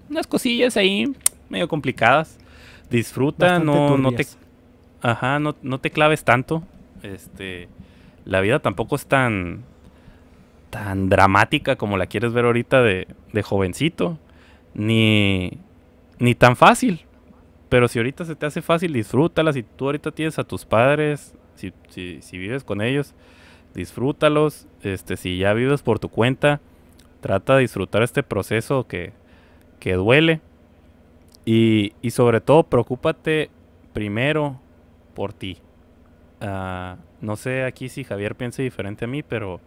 [0.09, 1.11] unas cosillas ahí
[1.49, 2.37] medio complicadas.
[2.89, 4.25] Disfruta, no, no te
[5.01, 6.63] Ajá, no, no te claves tanto.
[7.03, 7.67] Este,
[8.25, 9.63] la vida tampoco es tan
[10.69, 14.17] tan dramática como la quieres ver ahorita de, de jovencito,
[14.73, 15.59] ni
[16.19, 17.05] ni tan fácil.
[17.69, 19.53] Pero si ahorita se te hace fácil, disfrútala.
[19.53, 23.13] Si tú ahorita tienes a tus padres, si, si, vives con ellos,
[23.73, 24.67] disfrútalos.
[24.81, 26.61] Este, si ya vives por tu cuenta,
[27.21, 29.13] trata de disfrutar este proceso que,
[29.79, 30.41] que duele.
[31.45, 33.49] Y, y, sobre todo, preocúpate
[33.93, 34.59] primero
[35.13, 35.57] por ti.
[36.41, 39.59] Ah, no sé aquí si Javier piensa diferente a mí, pero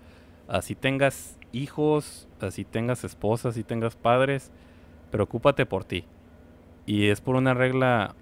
[0.48, 4.50] así tengas hijos, así tengas esposas, así tengas padres,
[5.10, 6.04] preocúpate por ti.
[6.86, 8.14] Y es por una regla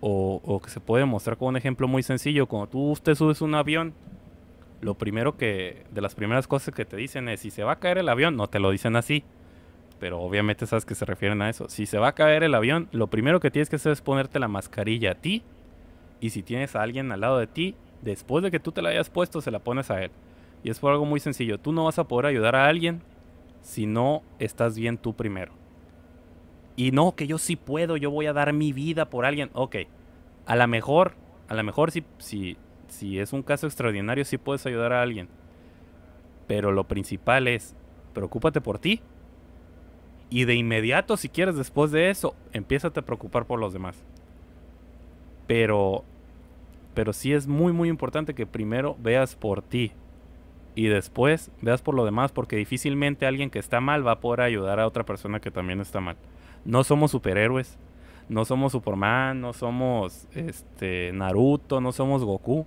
[0.00, 2.46] o, que se puede mostrar con un ejemplo muy sencillo.
[2.46, 3.94] Cuando tú te subes un avión,
[4.80, 7.78] lo primero que, de las primeras cosas que te dicen es, si se va a
[7.78, 9.24] caer el avión, no te lo dicen así,
[9.98, 11.68] pero obviamente sabes que se refieren a eso.
[11.68, 14.38] Si se va a caer el avión, lo primero que tienes que hacer es ponerte
[14.38, 15.42] la mascarilla a ti,
[16.20, 18.90] y si tienes a alguien al lado de ti, después de que tú te la
[18.90, 20.10] hayas puesto, se la pones a él.
[20.62, 23.02] Y es por algo muy sencillo, tú no vas a poder ayudar a alguien
[23.62, 25.52] si no estás bien tú primero.
[26.76, 29.50] Y no, que yo sí puedo, yo voy a dar mi vida por alguien.
[29.52, 29.76] Ok,
[30.46, 31.14] a lo mejor,
[31.48, 35.28] a lo mejor si, si, si es un caso extraordinario, sí puedes ayudar a alguien.
[36.46, 37.74] Pero lo principal es,
[38.14, 39.00] preocúpate por ti.
[40.30, 43.96] Y de inmediato, si quieres, después de eso, empieza a preocupar por los demás.
[45.46, 46.04] Pero,
[46.94, 49.92] pero sí es muy, muy importante que primero veas por ti.
[50.74, 54.42] Y después veas por lo demás, porque difícilmente alguien que está mal va a poder
[54.42, 56.16] ayudar a otra persona que también está mal
[56.64, 57.78] no somos superhéroes,
[58.28, 62.66] no somos Superman, no somos este Naruto, no somos Goku.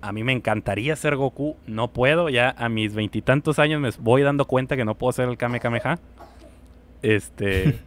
[0.00, 4.22] A mí me encantaría ser Goku, no puedo, ya a mis veintitantos años me voy
[4.22, 5.98] dando cuenta que no puedo ser el Kame Kameha.
[7.06, 7.78] Este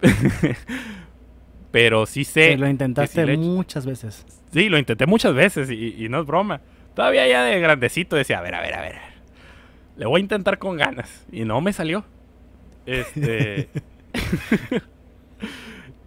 [1.72, 2.56] Pero sí sé.
[2.56, 4.24] lo intentaste muchas veces.
[4.52, 6.60] Sí, lo intenté muchas veces y, y, no es broma.
[6.94, 8.94] Todavía ya de grandecito decía, a ver, a ver, a ver.
[9.96, 11.26] Le voy a intentar con ganas.
[11.30, 12.04] Y no me salió.
[12.86, 13.68] Este.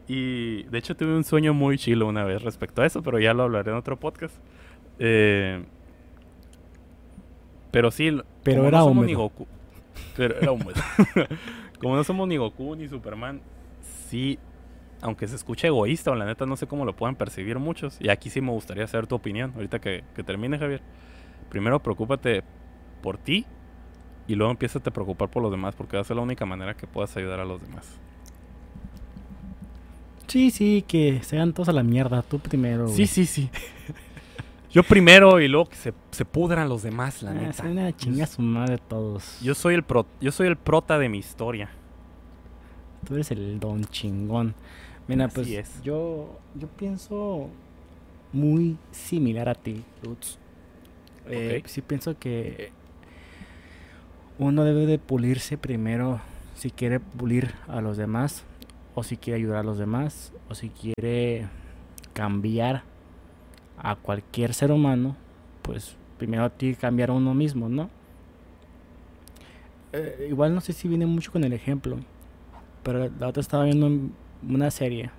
[0.07, 3.33] y de hecho tuve un sueño muy chilo una vez respecto a eso, pero ya
[3.33, 4.35] lo hablaré en otro podcast.
[4.97, 5.61] Eh,
[7.71, 9.45] pero sí, pero era no Goku,
[10.15, 10.81] pero era húmedo.
[11.79, 13.41] como no somos ni Goku ni Superman,
[14.07, 14.37] sí,
[15.01, 17.97] aunque se escuche egoísta o la neta no sé cómo lo puedan percibir muchos.
[17.99, 20.81] Y aquí sí me gustaría saber tu opinión, ahorita que, que termine Javier.
[21.49, 22.43] Primero preocúpate
[23.01, 23.45] por ti
[24.27, 26.75] y luego empieza a preocupar por los demás porque va a ser la única manera
[26.75, 27.99] que puedas ayudar a los demás.
[30.27, 32.87] Sí, sí, que sean todos a la mierda, tú primero.
[32.87, 33.49] Sí, sí, sí.
[34.71, 37.63] Yo primero y luego que se, se pudran los demás, la ah, neta.
[37.63, 39.39] una chinga su madre todos.
[39.41, 41.71] Yo soy el pro, yo soy el prota de mi historia.
[43.07, 44.53] Tú eres el don chingón.
[45.07, 45.47] Mira, pues
[45.81, 47.49] yo yo pienso
[48.31, 50.37] muy similar a ti, Lutz.
[51.27, 52.71] Eh, sí pienso que
[54.37, 56.21] uno debe de pulirse primero
[56.55, 58.43] si quiere pulir a los demás
[58.95, 61.47] o si quiere ayudar a los demás o si quiere
[62.13, 62.83] cambiar
[63.81, 65.15] a cualquier ser humano
[65.61, 67.89] pues primero tiene que cambiar a uno mismo no
[69.93, 71.97] eh, igual no sé si viene mucho con el ejemplo
[72.83, 73.89] pero la otra estaba viendo
[74.47, 75.11] una serie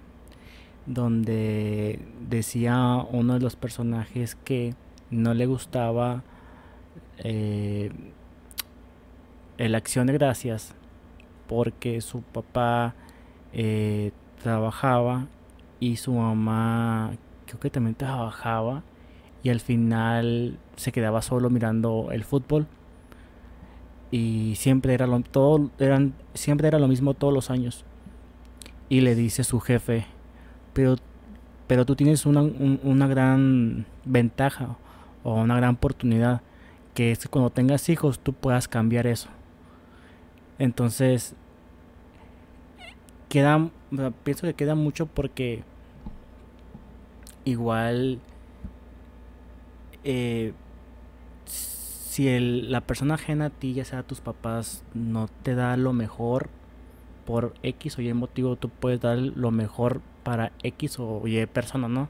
[0.86, 4.74] donde decía uno de los personajes que
[5.10, 6.22] no le gustaba
[7.18, 7.90] eh,
[9.58, 10.74] la acción de gracias
[11.48, 12.94] porque su papá
[13.52, 15.26] eh, trabajaba
[15.80, 17.12] y su mamá
[17.50, 18.82] creo que también trabajaba
[19.42, 22.66] y al final se quedaba solo mirando el fútbol.
[24.10, 27.84] Y siempre era lo todo eran siempre era lo mismo todos los años.
[28.88, 30.06] Y le dice su jefe
[30.72, 30.96] pero
[31.66, 34.76] pero tú tienes una, una gran ventaja
[35.22, 36.42] o una gran oportunidad
[36.94, 39.28] que es que cuando tengas hijos tú puedas cambiar eso
[40.58, 41.34] entonces
[43.28, 43.70] queda
[44.24, 45.62] pienso que queda mucho porque
[47.44, 48.20] igual
[50.04, 50.52] eh,
[52.10, 55.92] si el, la persona ajena a ti, ya sea tus papás, no te da lo
[55.92, 56.48] mejor
[57.24, 61.88] por X o Y motivo, tú puedes dar lo mejor para X o Y persona,
[61.88, 62.08] ¿no?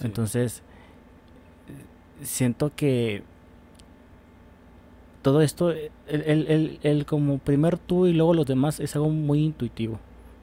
[0.00, 0.62] Entonces,
[2.22, 3.22] siento que
[5.22, 9.44] todo esto, el, el, el, como primer tú y luego los demás, es algo muy
[9.44, 9.98] intuitivo,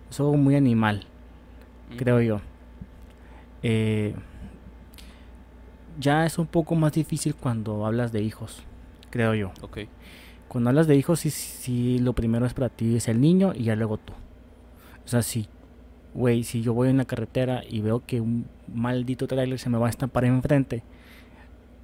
[0.09, 1.03] es algo muy animal,
[1.97, 2.41] creo yo.
[3.63, 4.15] Eh,
[5.99, 8.63] ya es un poco más difícil cuando hablas de hijos,
[9.09, 9.51] creo yo.
[9.61, 9.79] Ok.
[10.47, 13.63] Cuando hablas de hijos, sí, sí, lo primero es para ti es el niño y
[13.63, 14.13] ya luego tú.
[15.03, 15.47] O sea, si,
[16.13, 19.77] güey, si yo voy en la carretera y veo que un maldito trailer se me
[19.77, 20.83] va a estampar enfrente,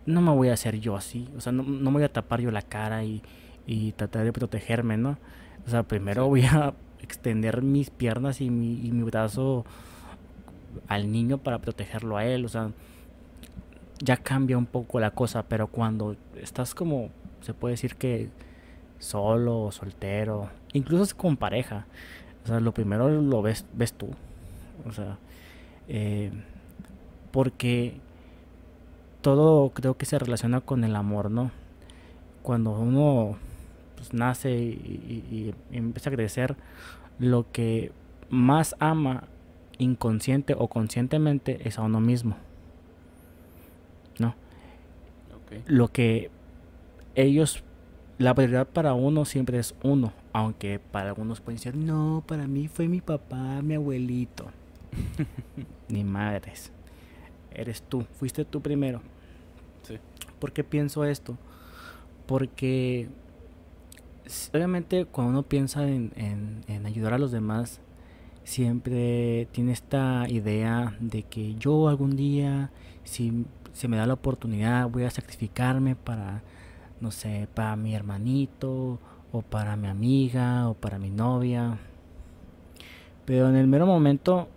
[0.05, 1.27] no me voy a hacer yo así.
[1.35, 3.21] O sea, no, no me voy a tapar yo la cara y,
[3.65, 5.17] y tratar de protegerme, ¿no?
[5.65, 9.65] O sea, primero voy a extender mis piernas y mi, y mi brazo
[10.87, 12.45] al niño para protegerlo a él.
[12.45, 12.71] O sea,
[13.99, 17.09] ya cambia un poco la cosa, pero cuando estás como,
[17.41, 18.29] se puede decir que
[18.99, 21.85] solo soltero, incluso con pareja,
[22.43, 24.09] o sea, lo primero lo ves, ves tú,
[24.87, 25.17] o sea,
[25.87, 26.31] eh,
[27.31, 27.99] porque
[29.21, 31.51] todo creo que se relaciona con el amor, ¿no?
[32.41, 33.37] Cuando uno
[33.95, 36.55] pues, nace y empieza a crecer,
[37.19, 37.91] lo que
[38.29, 39.25] más ama
[39.81, 42.35] inconsciente o conscientemente es a uno mismo.
[45.65, 46.29] Lo que
[47.15, 47.63] ellos,
[48.17, 52.67] la prioridad para uno siempre es uno, aunque para algunos pueden decir, no, para mí
[52.67, 54.49] fue mi papá, mi abuelito.
[55.89, 56.71] Ni madres.
[57.53, 59.01] Eres tú, fuiste tú primero.
[59.83, 59.97] Sí.
[60.39, 61.37] ¿Por qué pienso esto?
[62.27, 63.09] Porque
[64.53, 67.81] obviamente cuando uno piensa en, en, en, ayudar a los demás,
[68.43, 72.71] siempre tiene esta idea de que yo algún día,
[73.03, 76.43] si se me da la oportunidad, voy a sacrificarme para,
[76.99, 78.99] no sé, para mi hermanito,
[79.31, 81.77] o para mi amiga, o para mi novia.
[83.25, 84.49] Pero en el mero momento,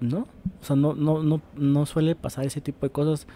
[0.00, 0.26] no,
[0.60, 3.26] o sea, no, no, no, no suele pasar ese tipo de cosas.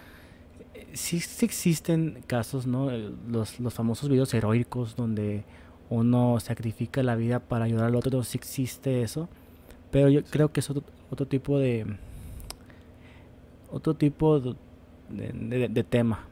[0.92, 2.90] Sí, existen casos, ¿no?
[2.90, 5.44] Los, los famosos videos heroicos donde
[5.90, 9.28] uno sacrifica la vida para ayudar al otro, sí existe eso.
[9.90, 11.86] Pero yo creo que es otro, otro tipo de...
[13.70, 14.54] Otro tipo de,
[15.08, 16.26] de, tema.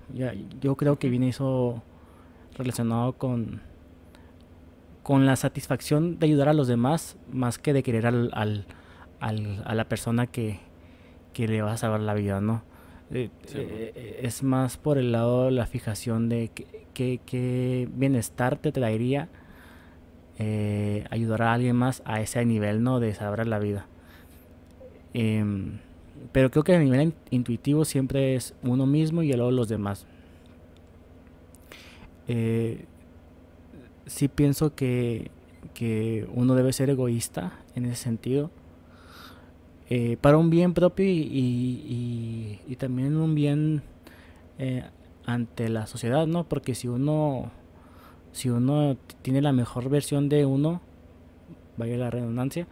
[0.60, 1.82] Yo creo que viene eso
[2.56, 3.60] relacionado con,
[5.02, 8.66] con la satisfacción de ayudar a los demás más que de querer al, al,
[9.64, 10.60] a la persona que,
[11.32, 12.62] que, le va a salvar la vida, ¿no?
[13.10, 16.50] Eh, eh, es más por el lado de la fijación de
[16.94, 19.28] que, bienestar te traería
[20.38, 23.00] eh, ayudar a alguien más a ese nivel, ¿no?
[23.00, 23.86] De salvar la vida.
[25.12, 25.78] Em,
[26.32, 30.06] pero creo que a nivel intuitivo siempre es uno mismo y luego los demás.
[32.28, 32.86] Eh,
[34.06, 35.30] sí pienso que,
[35.74, 38.50] que, uno debe ser egoísta en ese sentido.
[39.90, 43.82] Eh, para un bien propio y, y, y, también un bien
[44.58, 44.84] eh,
[45.26, 46.44] ante la sociedad, ¿no?
[46.44, 47.50] Porque si uno,
[48.34, 50.80] si uno tiene la mejor versión de uno,
[51.76, 52.66] vaya la redundancia,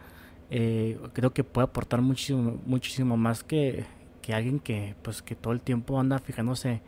[0.51, 3.85] eh, creo que puede aportar muchísimo, muchísimo más que,
[4.21, 6.81] que, alguien que, pues, que todo el tiempo anda fijándose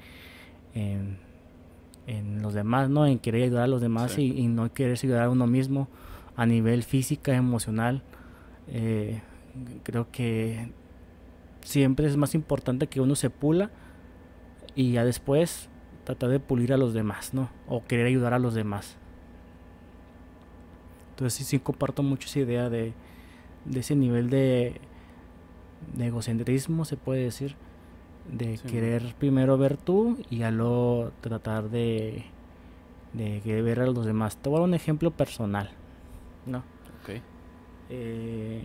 [0.74, 1.18] en,
[2.06, 3.08] en los demás, ¿no?
[3.08, 5.88] En querer ayudar a los demás y, y, no querer ayudar a uno mismo
[6.36, 8.04] a nivel física, emocional.
[8.68, 9.22] Eh,
[9.84, 10.70] creo que
[11.62, 13.72] siempre es más importante que uno se pula
[14.76, 15.70] y ya después
[16.06, 17.50] tratar de pulir a los demás, ¿no?
[17.68, 18.96] O querer ayudar a los demás.
[21.12, 22.94] Entonces sí, sí comparto mucho esa idea de,
[23.66, 24.80] de ese nivel de,
[25.96, 27.56] de egocentrismo, se puede decir,
[28.32, 32.26] de querer primero ver tú y a luego tratar de,
[33.14, 34.38] de ver a los demás.
[34.38, 35.72] Te voy a dar un ejemplo personal,
[36.46, 36.64] ¿no?
[37.02, 37.22] Okay.
[37.90, 38.64] Eh,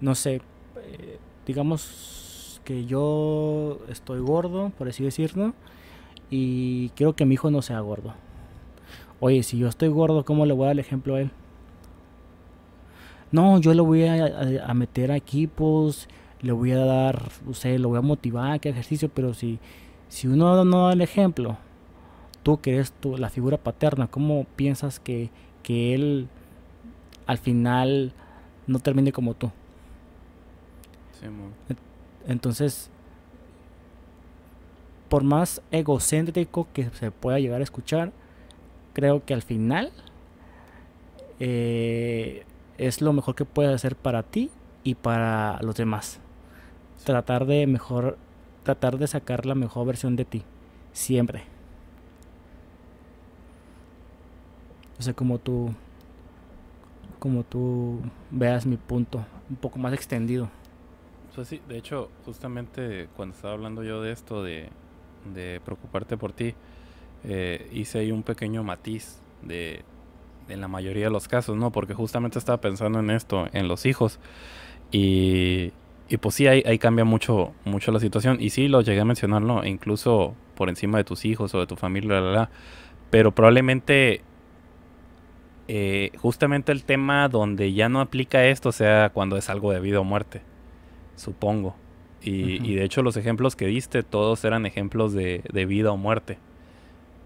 [0.00, 0.40] no sé,
[0.76, 5.54] eh, digamos que yo estoy gordo, por así decirlo,
[6.30, 8.14] y quiero que mi hijo no sea gordo.
[9.20, 11.30] Oye, si yo estoy gordo, ¿cómo le voy a dar el ejemplo a él?
[13.32, 16.08] No, yo le voy a, meter a equipos,
[16.40, 19.58] le voy a dar, no sé, lo voy a motivar a que ejercicio, pero si,
[20.08, 21.56] si uno no da el ejemplo,
[22.42, 25.30] tú que eres tú, la figura paterna, ¿cómo piensas que,
[25.62, 26.28] que él
[27.26, 28.12] al final
[28.66, 29.50] no termine como tú?
[32.28, 32.90] Entonces,
[35.08, 38.12] por más egocéntrico que se pueda llegar a escuchar,
[38.92, 39.92] creo que al final
[41.38, 42.44] eh,
[42.78, 44.50] es lo mejor que puedes hacer para ti
[44.84, 46.20] y para los demás.
[47.04, 48.18] Tratar de mejor,
[48.62, 50.42] tratar de sacar la mejor versión de ti,
[50.92, 51.44] siempre.
[54.98, 55.74] No sé cómo tú,
[57.18, 58.00] como tú
[58.30, 60.48] veas mi punto, un poco más extendido.
[61.34, 64.70] Pues sí, de hecho, justamente cuando estaba hablando yo de esto, de,
[65.34, 66.54] de preocuparte por ti,
[67.24, 69.84] eh, hice ahí un pequeño matiz de,
[70.48, 71.72] en la mayoría de los casos, ¿no?
[71.72, 74.20] Porque justamente estaba pensando en esto, en los hijos.
[74.92, 75.72] Y,
[76.08, 78.38] y pues sí, ahí, cambia mucho, mucho la situación.
[78.40, 79.64] Y sí, lo llegué a mencionar, ¿no?
[79.64, 82.48] Incluso por encima de tus hijos o de tu familia,
[83.10, 84.22] Pero probablemente
[85.68, 89.98] eh, justamente el tema donde ya no aplica esto sea cuando es algo de vida
[90.00, 90.42] o muerte,
[91.16, 91.74] supongo.
[92.22, 95.96] Y, y de hecho los ejemplos que diste, todos eran ejemplos de, de vida o
[95.96, 96.38] muerte.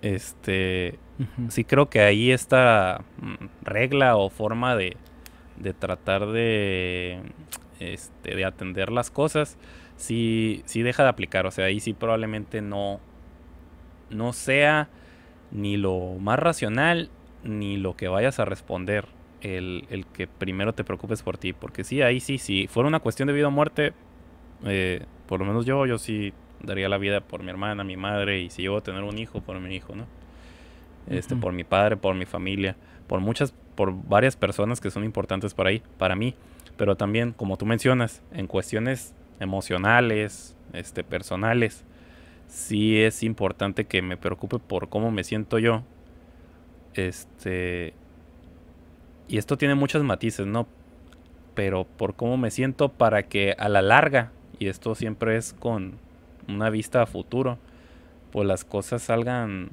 [0.02, 0.98] Este,
[1.48, 4.96] sí creo que ahí esta mm, regla o forma de,
[5.56, 7.20] de tratar de,
[7.80, 9.58] este, de atender las cosas,
[9.96, 11.46] sí, sí deja de aplicar.
[11.46, 13.00] O sea, ahí sí probablemente no,
[14.10, 14.88] no sea
[15.50, 17.10] ni lo más racional
[17.42, 19.06] ni lo que vayas a responder
[19.40, 21.52] el, el, que primero te preocupes por ti.
[21.52, 23.92] Porque sí, ahí sí, si fuera una cuestión de vida o muerte,
[24.64, 26.32] eh, por lo menos yo, yo sí
[26.62, 29.40] daría la vida por mi hermana, mi madre, y si llego a tener un hijo,
[29.40, 30.06] por mi hijo, ¿no?
[31.08, 35.54] Este, por mi padre, por mi familia, por muchas, por varias personas que son importantes
[35.54, 36.34] para ahí, para mí.
[36.76, 41.84] Pero también, como tú mencionas, en cuestiones emocionales, este, personales,
[42.46, 45.82] sí es importante que me preocupe por cómo me siento yo.
[46.94, 47.94] Este.
[49.28, 50.66] Y esto tiene muchos matices, ¿no?
[51.54, 55.94] Pero por cómo me siento para que a la larga, y esto siempre es con
[56.46, 57.58] una vista a futuro,
[58.30, 59.70] pues las cosas salgan,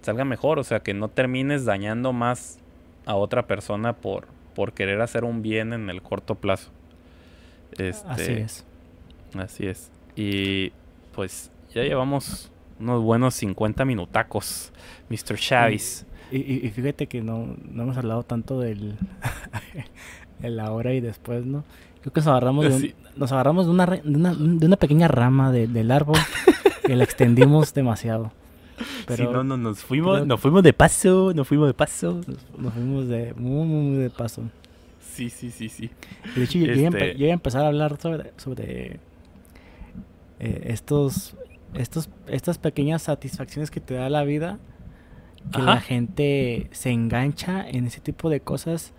[0.00, 2.58] salgan mejor, o sea, que no termines dañando más
[3.04, 6.70] a otra persona por, por querer hacer un bien en el corto plazo.
[7.78, 8.64] Este, así es.
[9.34, 9.92] Así es.
[10.16, 10.72] Y
[11.14, 14.72] pues ya llevamos unos buenos 50 minutacos,
[15.10, 15.36] Mr.
[15.36, 16.06] Chavis.
[16.32, 18.96] Y, fíjate que no, no hemos hablado tanto del
[20.42, 21.64] el ahora y después, ¿no?
[22.00, 26.16] Creo que nos agarramos de, nos agarramos de una, de una, pequeña rama del árbol
[26.84, 28.32] que la extendimos demasiado.
[29.06, 32.20] Pero, no, no, nos fuimos, nos fuimos de paso, nos fuimos de paso.
[32.56, 34.42] Nos, fuimos de muy, muy, de paso.
[35.12, 35.90] Sí, sí, sí, sí.
[36.34, 39.00] De hecho, yo, iba a este empezar a hablar sobre, sobre
[40.38, 41.36] eh, estos,
[41.74, 44.58] estos, estas pequeñas satisfacciones que te da la vida,
[45.52, 48.92] que la gente se engancha en ese tipo de cosas,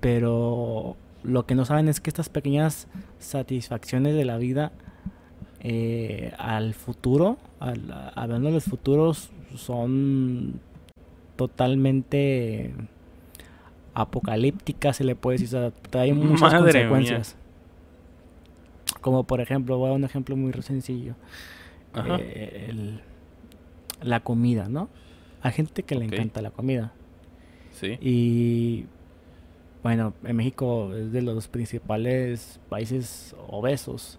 [0.00, 4.72] pero lo que no saben es que estas pequeñas satisfacciones de la vida
[5.60, 10.60] eh, al futuro, hablando de los futuros, son
[11.36, 12.72] totalmente
[13.94, 17.36] apocalípticas, se le puede decir, o sea, traen muchas consecuencias.
[19.00, 21.14] Como por ejemplo, voy a un ejemplo muy sencillo.
[22.18, 22.98] Eh,
[24.02, 24.88] la comida, ¿no?
[25.42, 26.92] Hay gente que le encanta la comida.
[27.72, 27.98] Sí.
[28.00, 28.86] Y
[29.82, 34.18] bueno, en México es de los principales países obesos.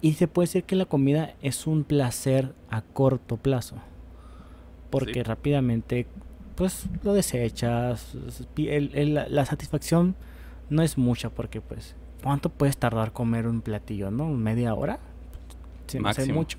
[0.00, 3.76] Y se puede decir que la comida es un placer a corto plazo.
[4.90, 6.06] Porque rápidamente,
[6.54, 8.16] pues lo desechas.
[8.56, 10.16] la satisfacción
[10.70, 14.26] no es mucha porque, pues, ¿cuánto puedes tardar comer un platillo, no?
[14.28, 14.98] ¿Media hora?
[15.86, 16.58] Se me hace mucho.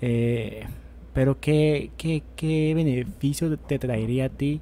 [0.00, 0.66] Eh,
[1.12, 4.60] pero ¿qué, qué, ¿qué beneficio te traería a ti?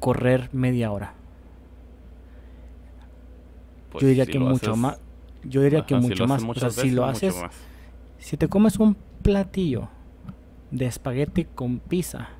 [0.00, 1.14] Correr media hora.
[4.00, 4.98] yo diría que mucho más.
[5.44, 6.42] Yo diría que mucho más.
[6.42, 7.40] O sea, si lo haces,
[8.18, 9.88] si te comes un platillo
[10.70, 12.30] de espagueti con pizza,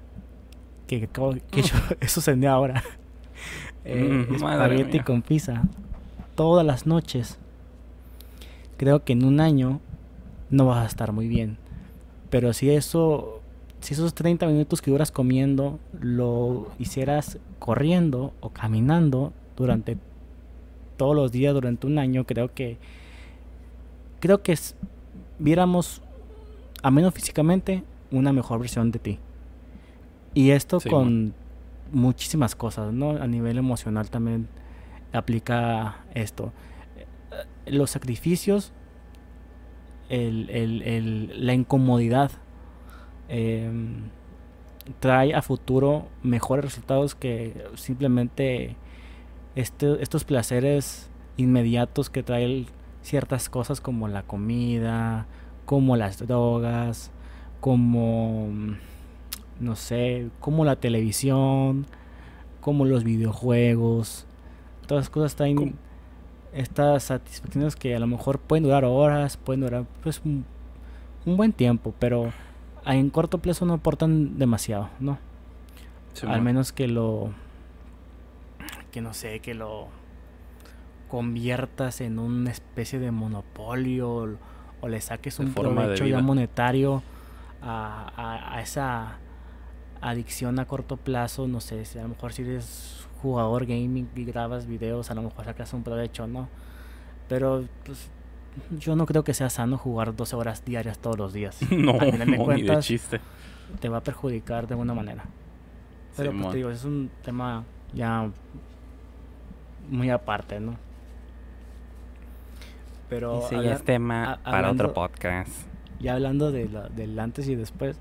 [0.87, 1.63] que, que,
[2.01, 2.83] eso se ahora.
[3.85, 5.63] Eh, mm, espagueti con pizza
[6.35, 7.39] todas las noches.
[8.77, 9.81] Creo que en un año
[10.49, 11.59] no vas a estar muy bien.
[12.31, 13.41] Pero si eso
[13.81, 19.97] si esos 30 minutos que duras comiendo lo hicieras corriendo o caminando durante
[20.97, 22.79] todos los días durante un año, creo que
[24.19, 24.59] creo que
[25.39, 26.03] viéramos
[26.83, 29.19] a menos físicamente una mejor versión de ti.
[30.35, 31.35] Y esto con
[31.93, 33.11] muchísimas cosas, ¿no?
[33.11, 34.49] A nivel emocional también
[35.13, 36.53] aplica esto.
[36.97, 38.73] Eh, los sacrificios,
[40.09, 42.31] la incomodidad,
[43.29, 44.11] em,
[44.99, 48.77] trae a futuro mejores resultados que simplemente
[49.55, 52.67] este, estos placeres inmediatos que traen
[53.03, 55.27] ciertas cosas como la comida,
[55.65, 57.11] como las drogas,
[57.61, 58.49] como
[59.61, 61.87] no sé, como la televisión,
[62.61, 64.27] como los videojuegos,
[64.87, 65.75] todas las cosas están
[66.53, 70.45] estas satisfacciones que a lo mejor pueden durar horas, pueden durar pues un,
[71.25, 72.33] buen tiempo, pero
[72.87, 75.19] en corto plazo no aportan demasiado, ¿no?
[76.27, 77.31] Al menos que lo
[78.91, 79.89] que no sé, que lo
[81.09, 84.39] conviertas en una especie de monopolio
[84.81, 87.03] o, le saques un provecho ya monetario
[87.63, 89.19] a, a, esa
[90.01, 94.25] adicción a corto plazo, no sé, si a lo mejor si eres jugador gaming y
[94.25, 96.49] grabas videos, a lo mejor sacas un provecho, ¿no?
[97.29, 98.11] Pero pues
[98.79, 101.59] yo no creo que sea sano jugar 12 horas diarias todos los días.
[101.71, 101.93] no,
[102.27, 103.21] no ni de chiste.
[103.81, 105.25] Te va a perjudicar de alguna manera.
[106.17, 108.29] Pero pues te digo, es un tema ya
[109.89, 110.77] muy aparte, ¿no?
[113.09, 115.51] Pero sí, es tema para otro podcast.
[115.99, 117.99] Ya hablando de la, del antes y después.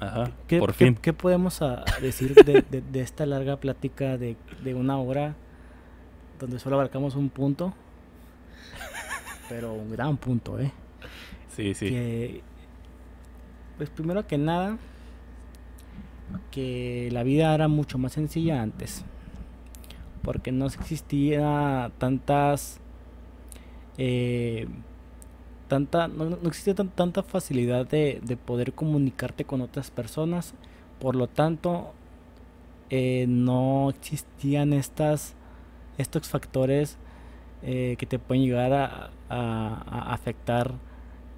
[0.00, 0.98] Ajá, ¿qué, por fin.
[1.00, 1.60] ¿qué, podemos
[2.00, 5.36] decir de, de, esta larga plática de, de una hora
[6.40, 7.72] donde solo abarcamos un punto?
[9.52, 10.72] Pero un gran punto, ¿eh?
[11.54, 11.90] Sí, sí.
[11.90, 12.40] Que,
[13.76, 14.78] pues primero que nada,
[16.50, 19.04] que la vida era mucho más sencilla antes
[20.22, 22.80] porque no existía tantas
[23.98, 24.68] eh,
[25.68, 30.54] tanta no, existía tanta facilidad de, poder comunicarte con otras personas
[31.00, 31.92] por lo tanto
[32.90, 35.34] eh, no existían estas
[35.98, 36.96] estos factores
[37.64, 40.74] eh, que te pueden llegar a, afectar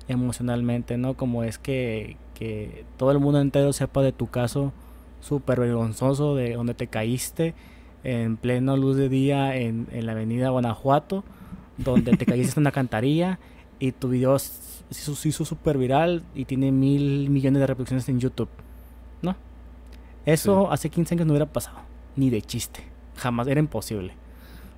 [0.09, 4.73] emocionalmente no como es que, que todo el mundo entero sepa de tu caso
[5.21, 7.55] súper vergonzoso de donde te caíste
[8.03, 11.25] en pleno luz de día en, la avenida Guanajuato,
[11.79, 13.39] donde te caíste en una cantarilla
[13.79, 18.51] y tu video se hizo súper viral y tiene mil millones de reproducciones en YouTube.
[19.23, 19.35] ¿No?
[20.27, 21.79] Eso hace 15 años no hubiera pasado,
[22.17, 22.81] ni de chiste,
[23.17, 24.13] jamás, era imposible.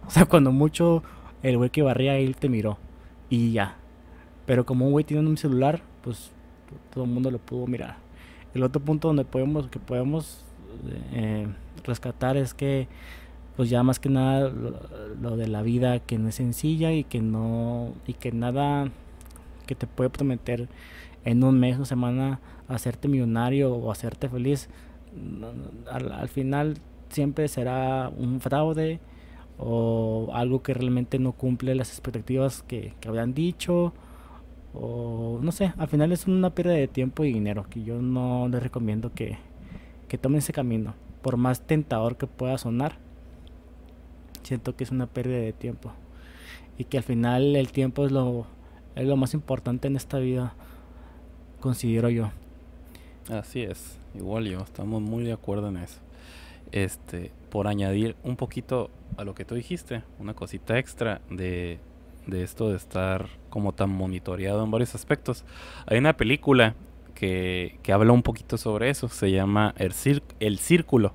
[0.06, 1.02] O sea, cuando mucho
[1.42, 2.78] el güey que barría él te miró
[3.30, 3.76] y ya.
[4.46, 6.30] Pero como un güey tiene un celular, pues
[6.92, 7.96] todo el mundo lo pudo mirar.
[8.54, 10.44] El otro punto donde podemos, que podemos
[11.12, 11.46] eh,
[11.84, 12.88] rescatar es que
[13.56, 14.50] pues ya más que nada
[15.20, 18.90] lo, de la vida que no es sencilla y que no y que nada
[19.66, 20.68] que te puede prometer
[21.24, 24.68] en un mes o semana hacerte millonario o hacerte feliz
[25.90, 26.76] al, final
[27.08, 29.00] siempre será un fraude
[29.58, 33.92] o algo que realmente no cumple las expectativas que, habían dicho
[34.74, 38.48] o no sé, al final es una pérdida de tiempo y dinero que yo no
[38.48, 39.38] les recomiendo que,
[40.08, 40.94] que tomen ese camino
[41.26, 42.98] por más tentador que pueda sonar,
[44.44, 45.90] siento que es una pérdida de tiempo.
[46.78, 48.46] Y que al final el tiempo es lo,
[48.94, 50.54] es lo más importante en esta vida,
[51.58, 52.30] considero yo.
[53.28, 55.98] Así es, igual yo, estamos muy de acuerdo en eso.
[56.72, 61.78] Este, por añadir un poquito a lo que tú dijiste, una cosita extra de,
[62.26, 65.44] de esto de estar como tan monitoreado en varios aspectos.
[65.86, 66.74] Hay una película
[67.14, 69.08] que, habla un poquito sobre eso.
[69.08, 69.92] Se llama El,
[70.40, 71.14] El Círculo.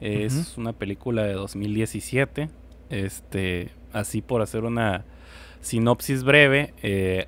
[0.00, 2.48] Es una película de 2017.
[2.90, 5.04] Este, así por hacer una
[5.60, 7.26] sinopsis breve, eh,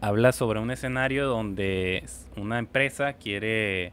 [0.00, 2.04] habla sobre un escenario donde
[2.36, 3.92] una empresa quiere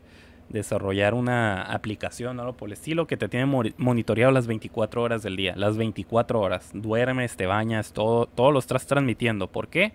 [0.51, 3.45] desarrollar una aplicación o algo por el estilo que te tiene
[3.77, 6.71] monitoreado las 24 horas del día, las 24 horas.
[6.73, 9.47] Duermes, te bañas, todo, todo lo estás transmitiendo.
[9.47, 9.93] ¿Por qué?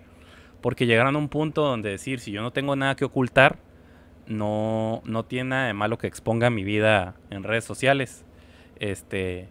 [0.61, 3.59] Porque llegaron a un punto donde decir, si yo no tengo nada que ocultar,
[4.27, 8.25] no, no tiene nada de malo que exponga mi vida en redes sociales.
[8.79, 9.49] Este,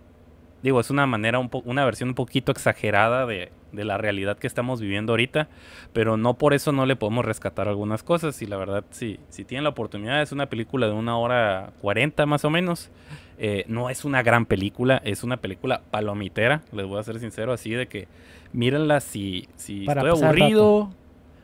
[0.62, 4.46] digo, es una manera, un una versión un poquito exagerada de, de, la realidad que
[4.46, 5.48] estamos viviendo ahorita,
[5.92, 8.40] pero no por eso no le podemos rescatar algunas cosas.
[8.42, 12.26] Y la verdad, sí, si tienen la oportunidad, es una película de una hora cuarenta
[12.26, 12.90] más o menos.
[13.38, 17.52] Eh, no es una gran película, es una película palomitera, les voy a ser sincero,
[17.52, 18.08] así de que
[18.52, 20.90] mírenla si, si estoy aburrido.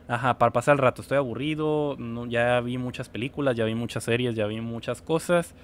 [0.09, 4.05] Ajá, para pasar el rato, estoy aburrido, no, ya vi muchas películas, ya vi muchas
[4.05, 5.55] series, ya vi muchas cosas.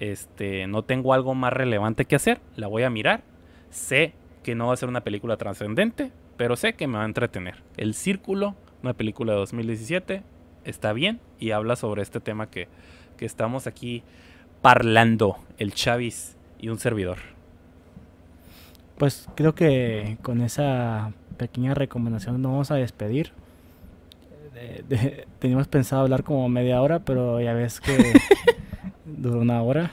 [0.00, 3.22] Este, no tengo algo más relevante que hacer, la voy a mirar.
[3.70, 7.06] Sé que no va a ser una película trascendente, pero sé que me va a
[7.06, 7.62] entretener.
[7.76, 10.22] El Círculo, una película de 2017,
[10.64, 12.68] está bien y habla sobre este tema que,
[13.16, 14.02] que estamos aquí
[14.60, 17.18] parlando, el Chavis y un servidor.
[18.98, 23.32] Pues creo que con esa pequeña recomendación nos vamos a despedir.
[25.38, 27.96] teníamos pensado hablar como media hora, pero ya ves que
[29.06, 29.90] duró una hora.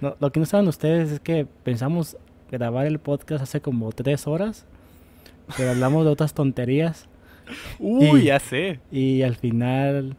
[0.00, 2.16] lo que no saben ustedes es que pensamos
[2.50, 4.66] grabar el podcast hace como tres horas,
[5.56, 7.08] pero hablamos de otras tonterías.
[7.78, 8.80] Uy, ya sé.
[8.90, 10.16] Y al final,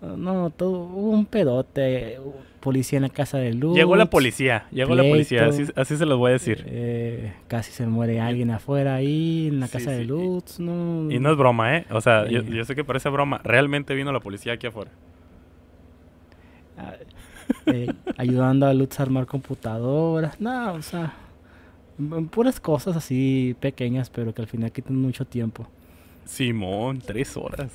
[0.00, 2.18] no, todo hubo un pedote,
[2.60, 3.76] policía en la casa de luz.
[3.76, 6.64] Llegó la policía, llegó la policía, así, se los voy a decir.
[6.66, 11.10] Eh, casi se muere alguien afuera ahí en la casa de luz, no.
[11.10, 11.86] Y no es broma, ¿eh?
[11.90, 14.90] O sea, yo, yo, sé que parece broma, realmente vino la policía aquí afuera.
[17.66, 21.14] Eh, ayudando a Lutz a armar computadoras, no, o sea,
[22.30, 25.66] puras cosas así pequeñas, pero que al final quitan mucho tiempo.
[26.24, 27.70] Simón, tres horas.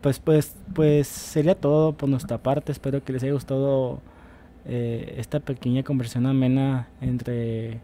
[0.00, 2.72] Pues, pues, pues sería todo por nuestra parte.
[2.72, 4.00] Espero que les haya gustado
[4.64, 7.80] eh, esta pequeña conversación amena entre,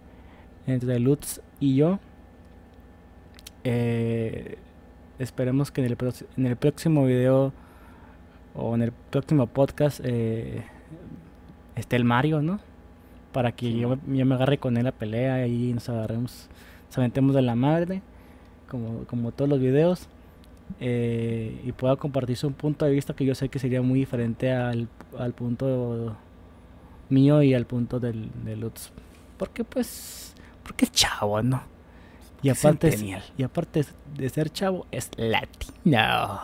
[0.66, 1.98] entre Lutz y yo.
[3.64, 4.56] Eh,
[5.18, 5.96] esperemos que en el,
[6.36, 7.52] en el próximo video
[8.54, 10.64] o en el próximo podcast eh,
[11.76, 12.60] esté el Mario, ¿no?
[13.32, 16.48] Para que yo, me agarre con él a pelea y nos agarremos,
[16.86, 18.02] nos aventemos de la madre,
[18.68, 20.08] como, como todos los videos.
[20.80, 24.52] Eh, y pueda compartirse un punto de vista que yo sé que sería muy diferente
[24.52, 26.16] al, al punto
[27.10, 28.90] mío y al punto del, de Lutz.
[29.36, 31.62] Porque pues, porque es chavo, ¿no?
[32.42, 33.84] Y aparte, y aparte
[34.16, 36.40] de ser chavo, es latino.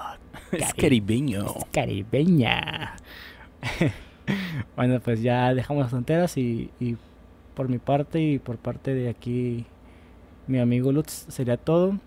[0.53, 1.47] Es caribeño.
[1.47, 2.95] Es caribeña.
[4.77, 6.97] bueno, pues ya dejamos las fronteras y, y
[7.55, 9.67] por mi parte y por parte de aquí
[10.49, 11.99] mi amigo Lutz sería todo.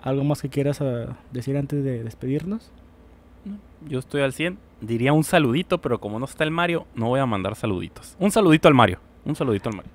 [0.00, 2.70] ¿Algo más que quieras ah, decir antes de despedirnos?
[3.88, 4.58] Yo estoy al 100.
[4.80, 8.14] Diría un saludito, pero como no está el Mario, no voy a mandar saluditos.
[8.20, 9.00] Un saludito al Mario.
[9.24, 9.90] Un saludito al Mario.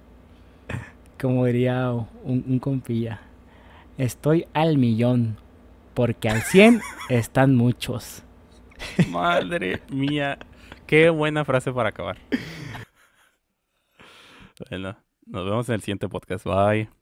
[1.22, 3.22] Como diría un, un compilla.
[3.97, 5.38] Estoy al millón.
[5.93, 8.24] Porque al 100 están muchos.
[9.09, 10.38] Madre mía.
[10.91, 12.17] Qué buena frase para acabar.
[14.69, 16.45] Bueno, nos vemos en el siguiente podcast.
[16.45, 17.01] Bye.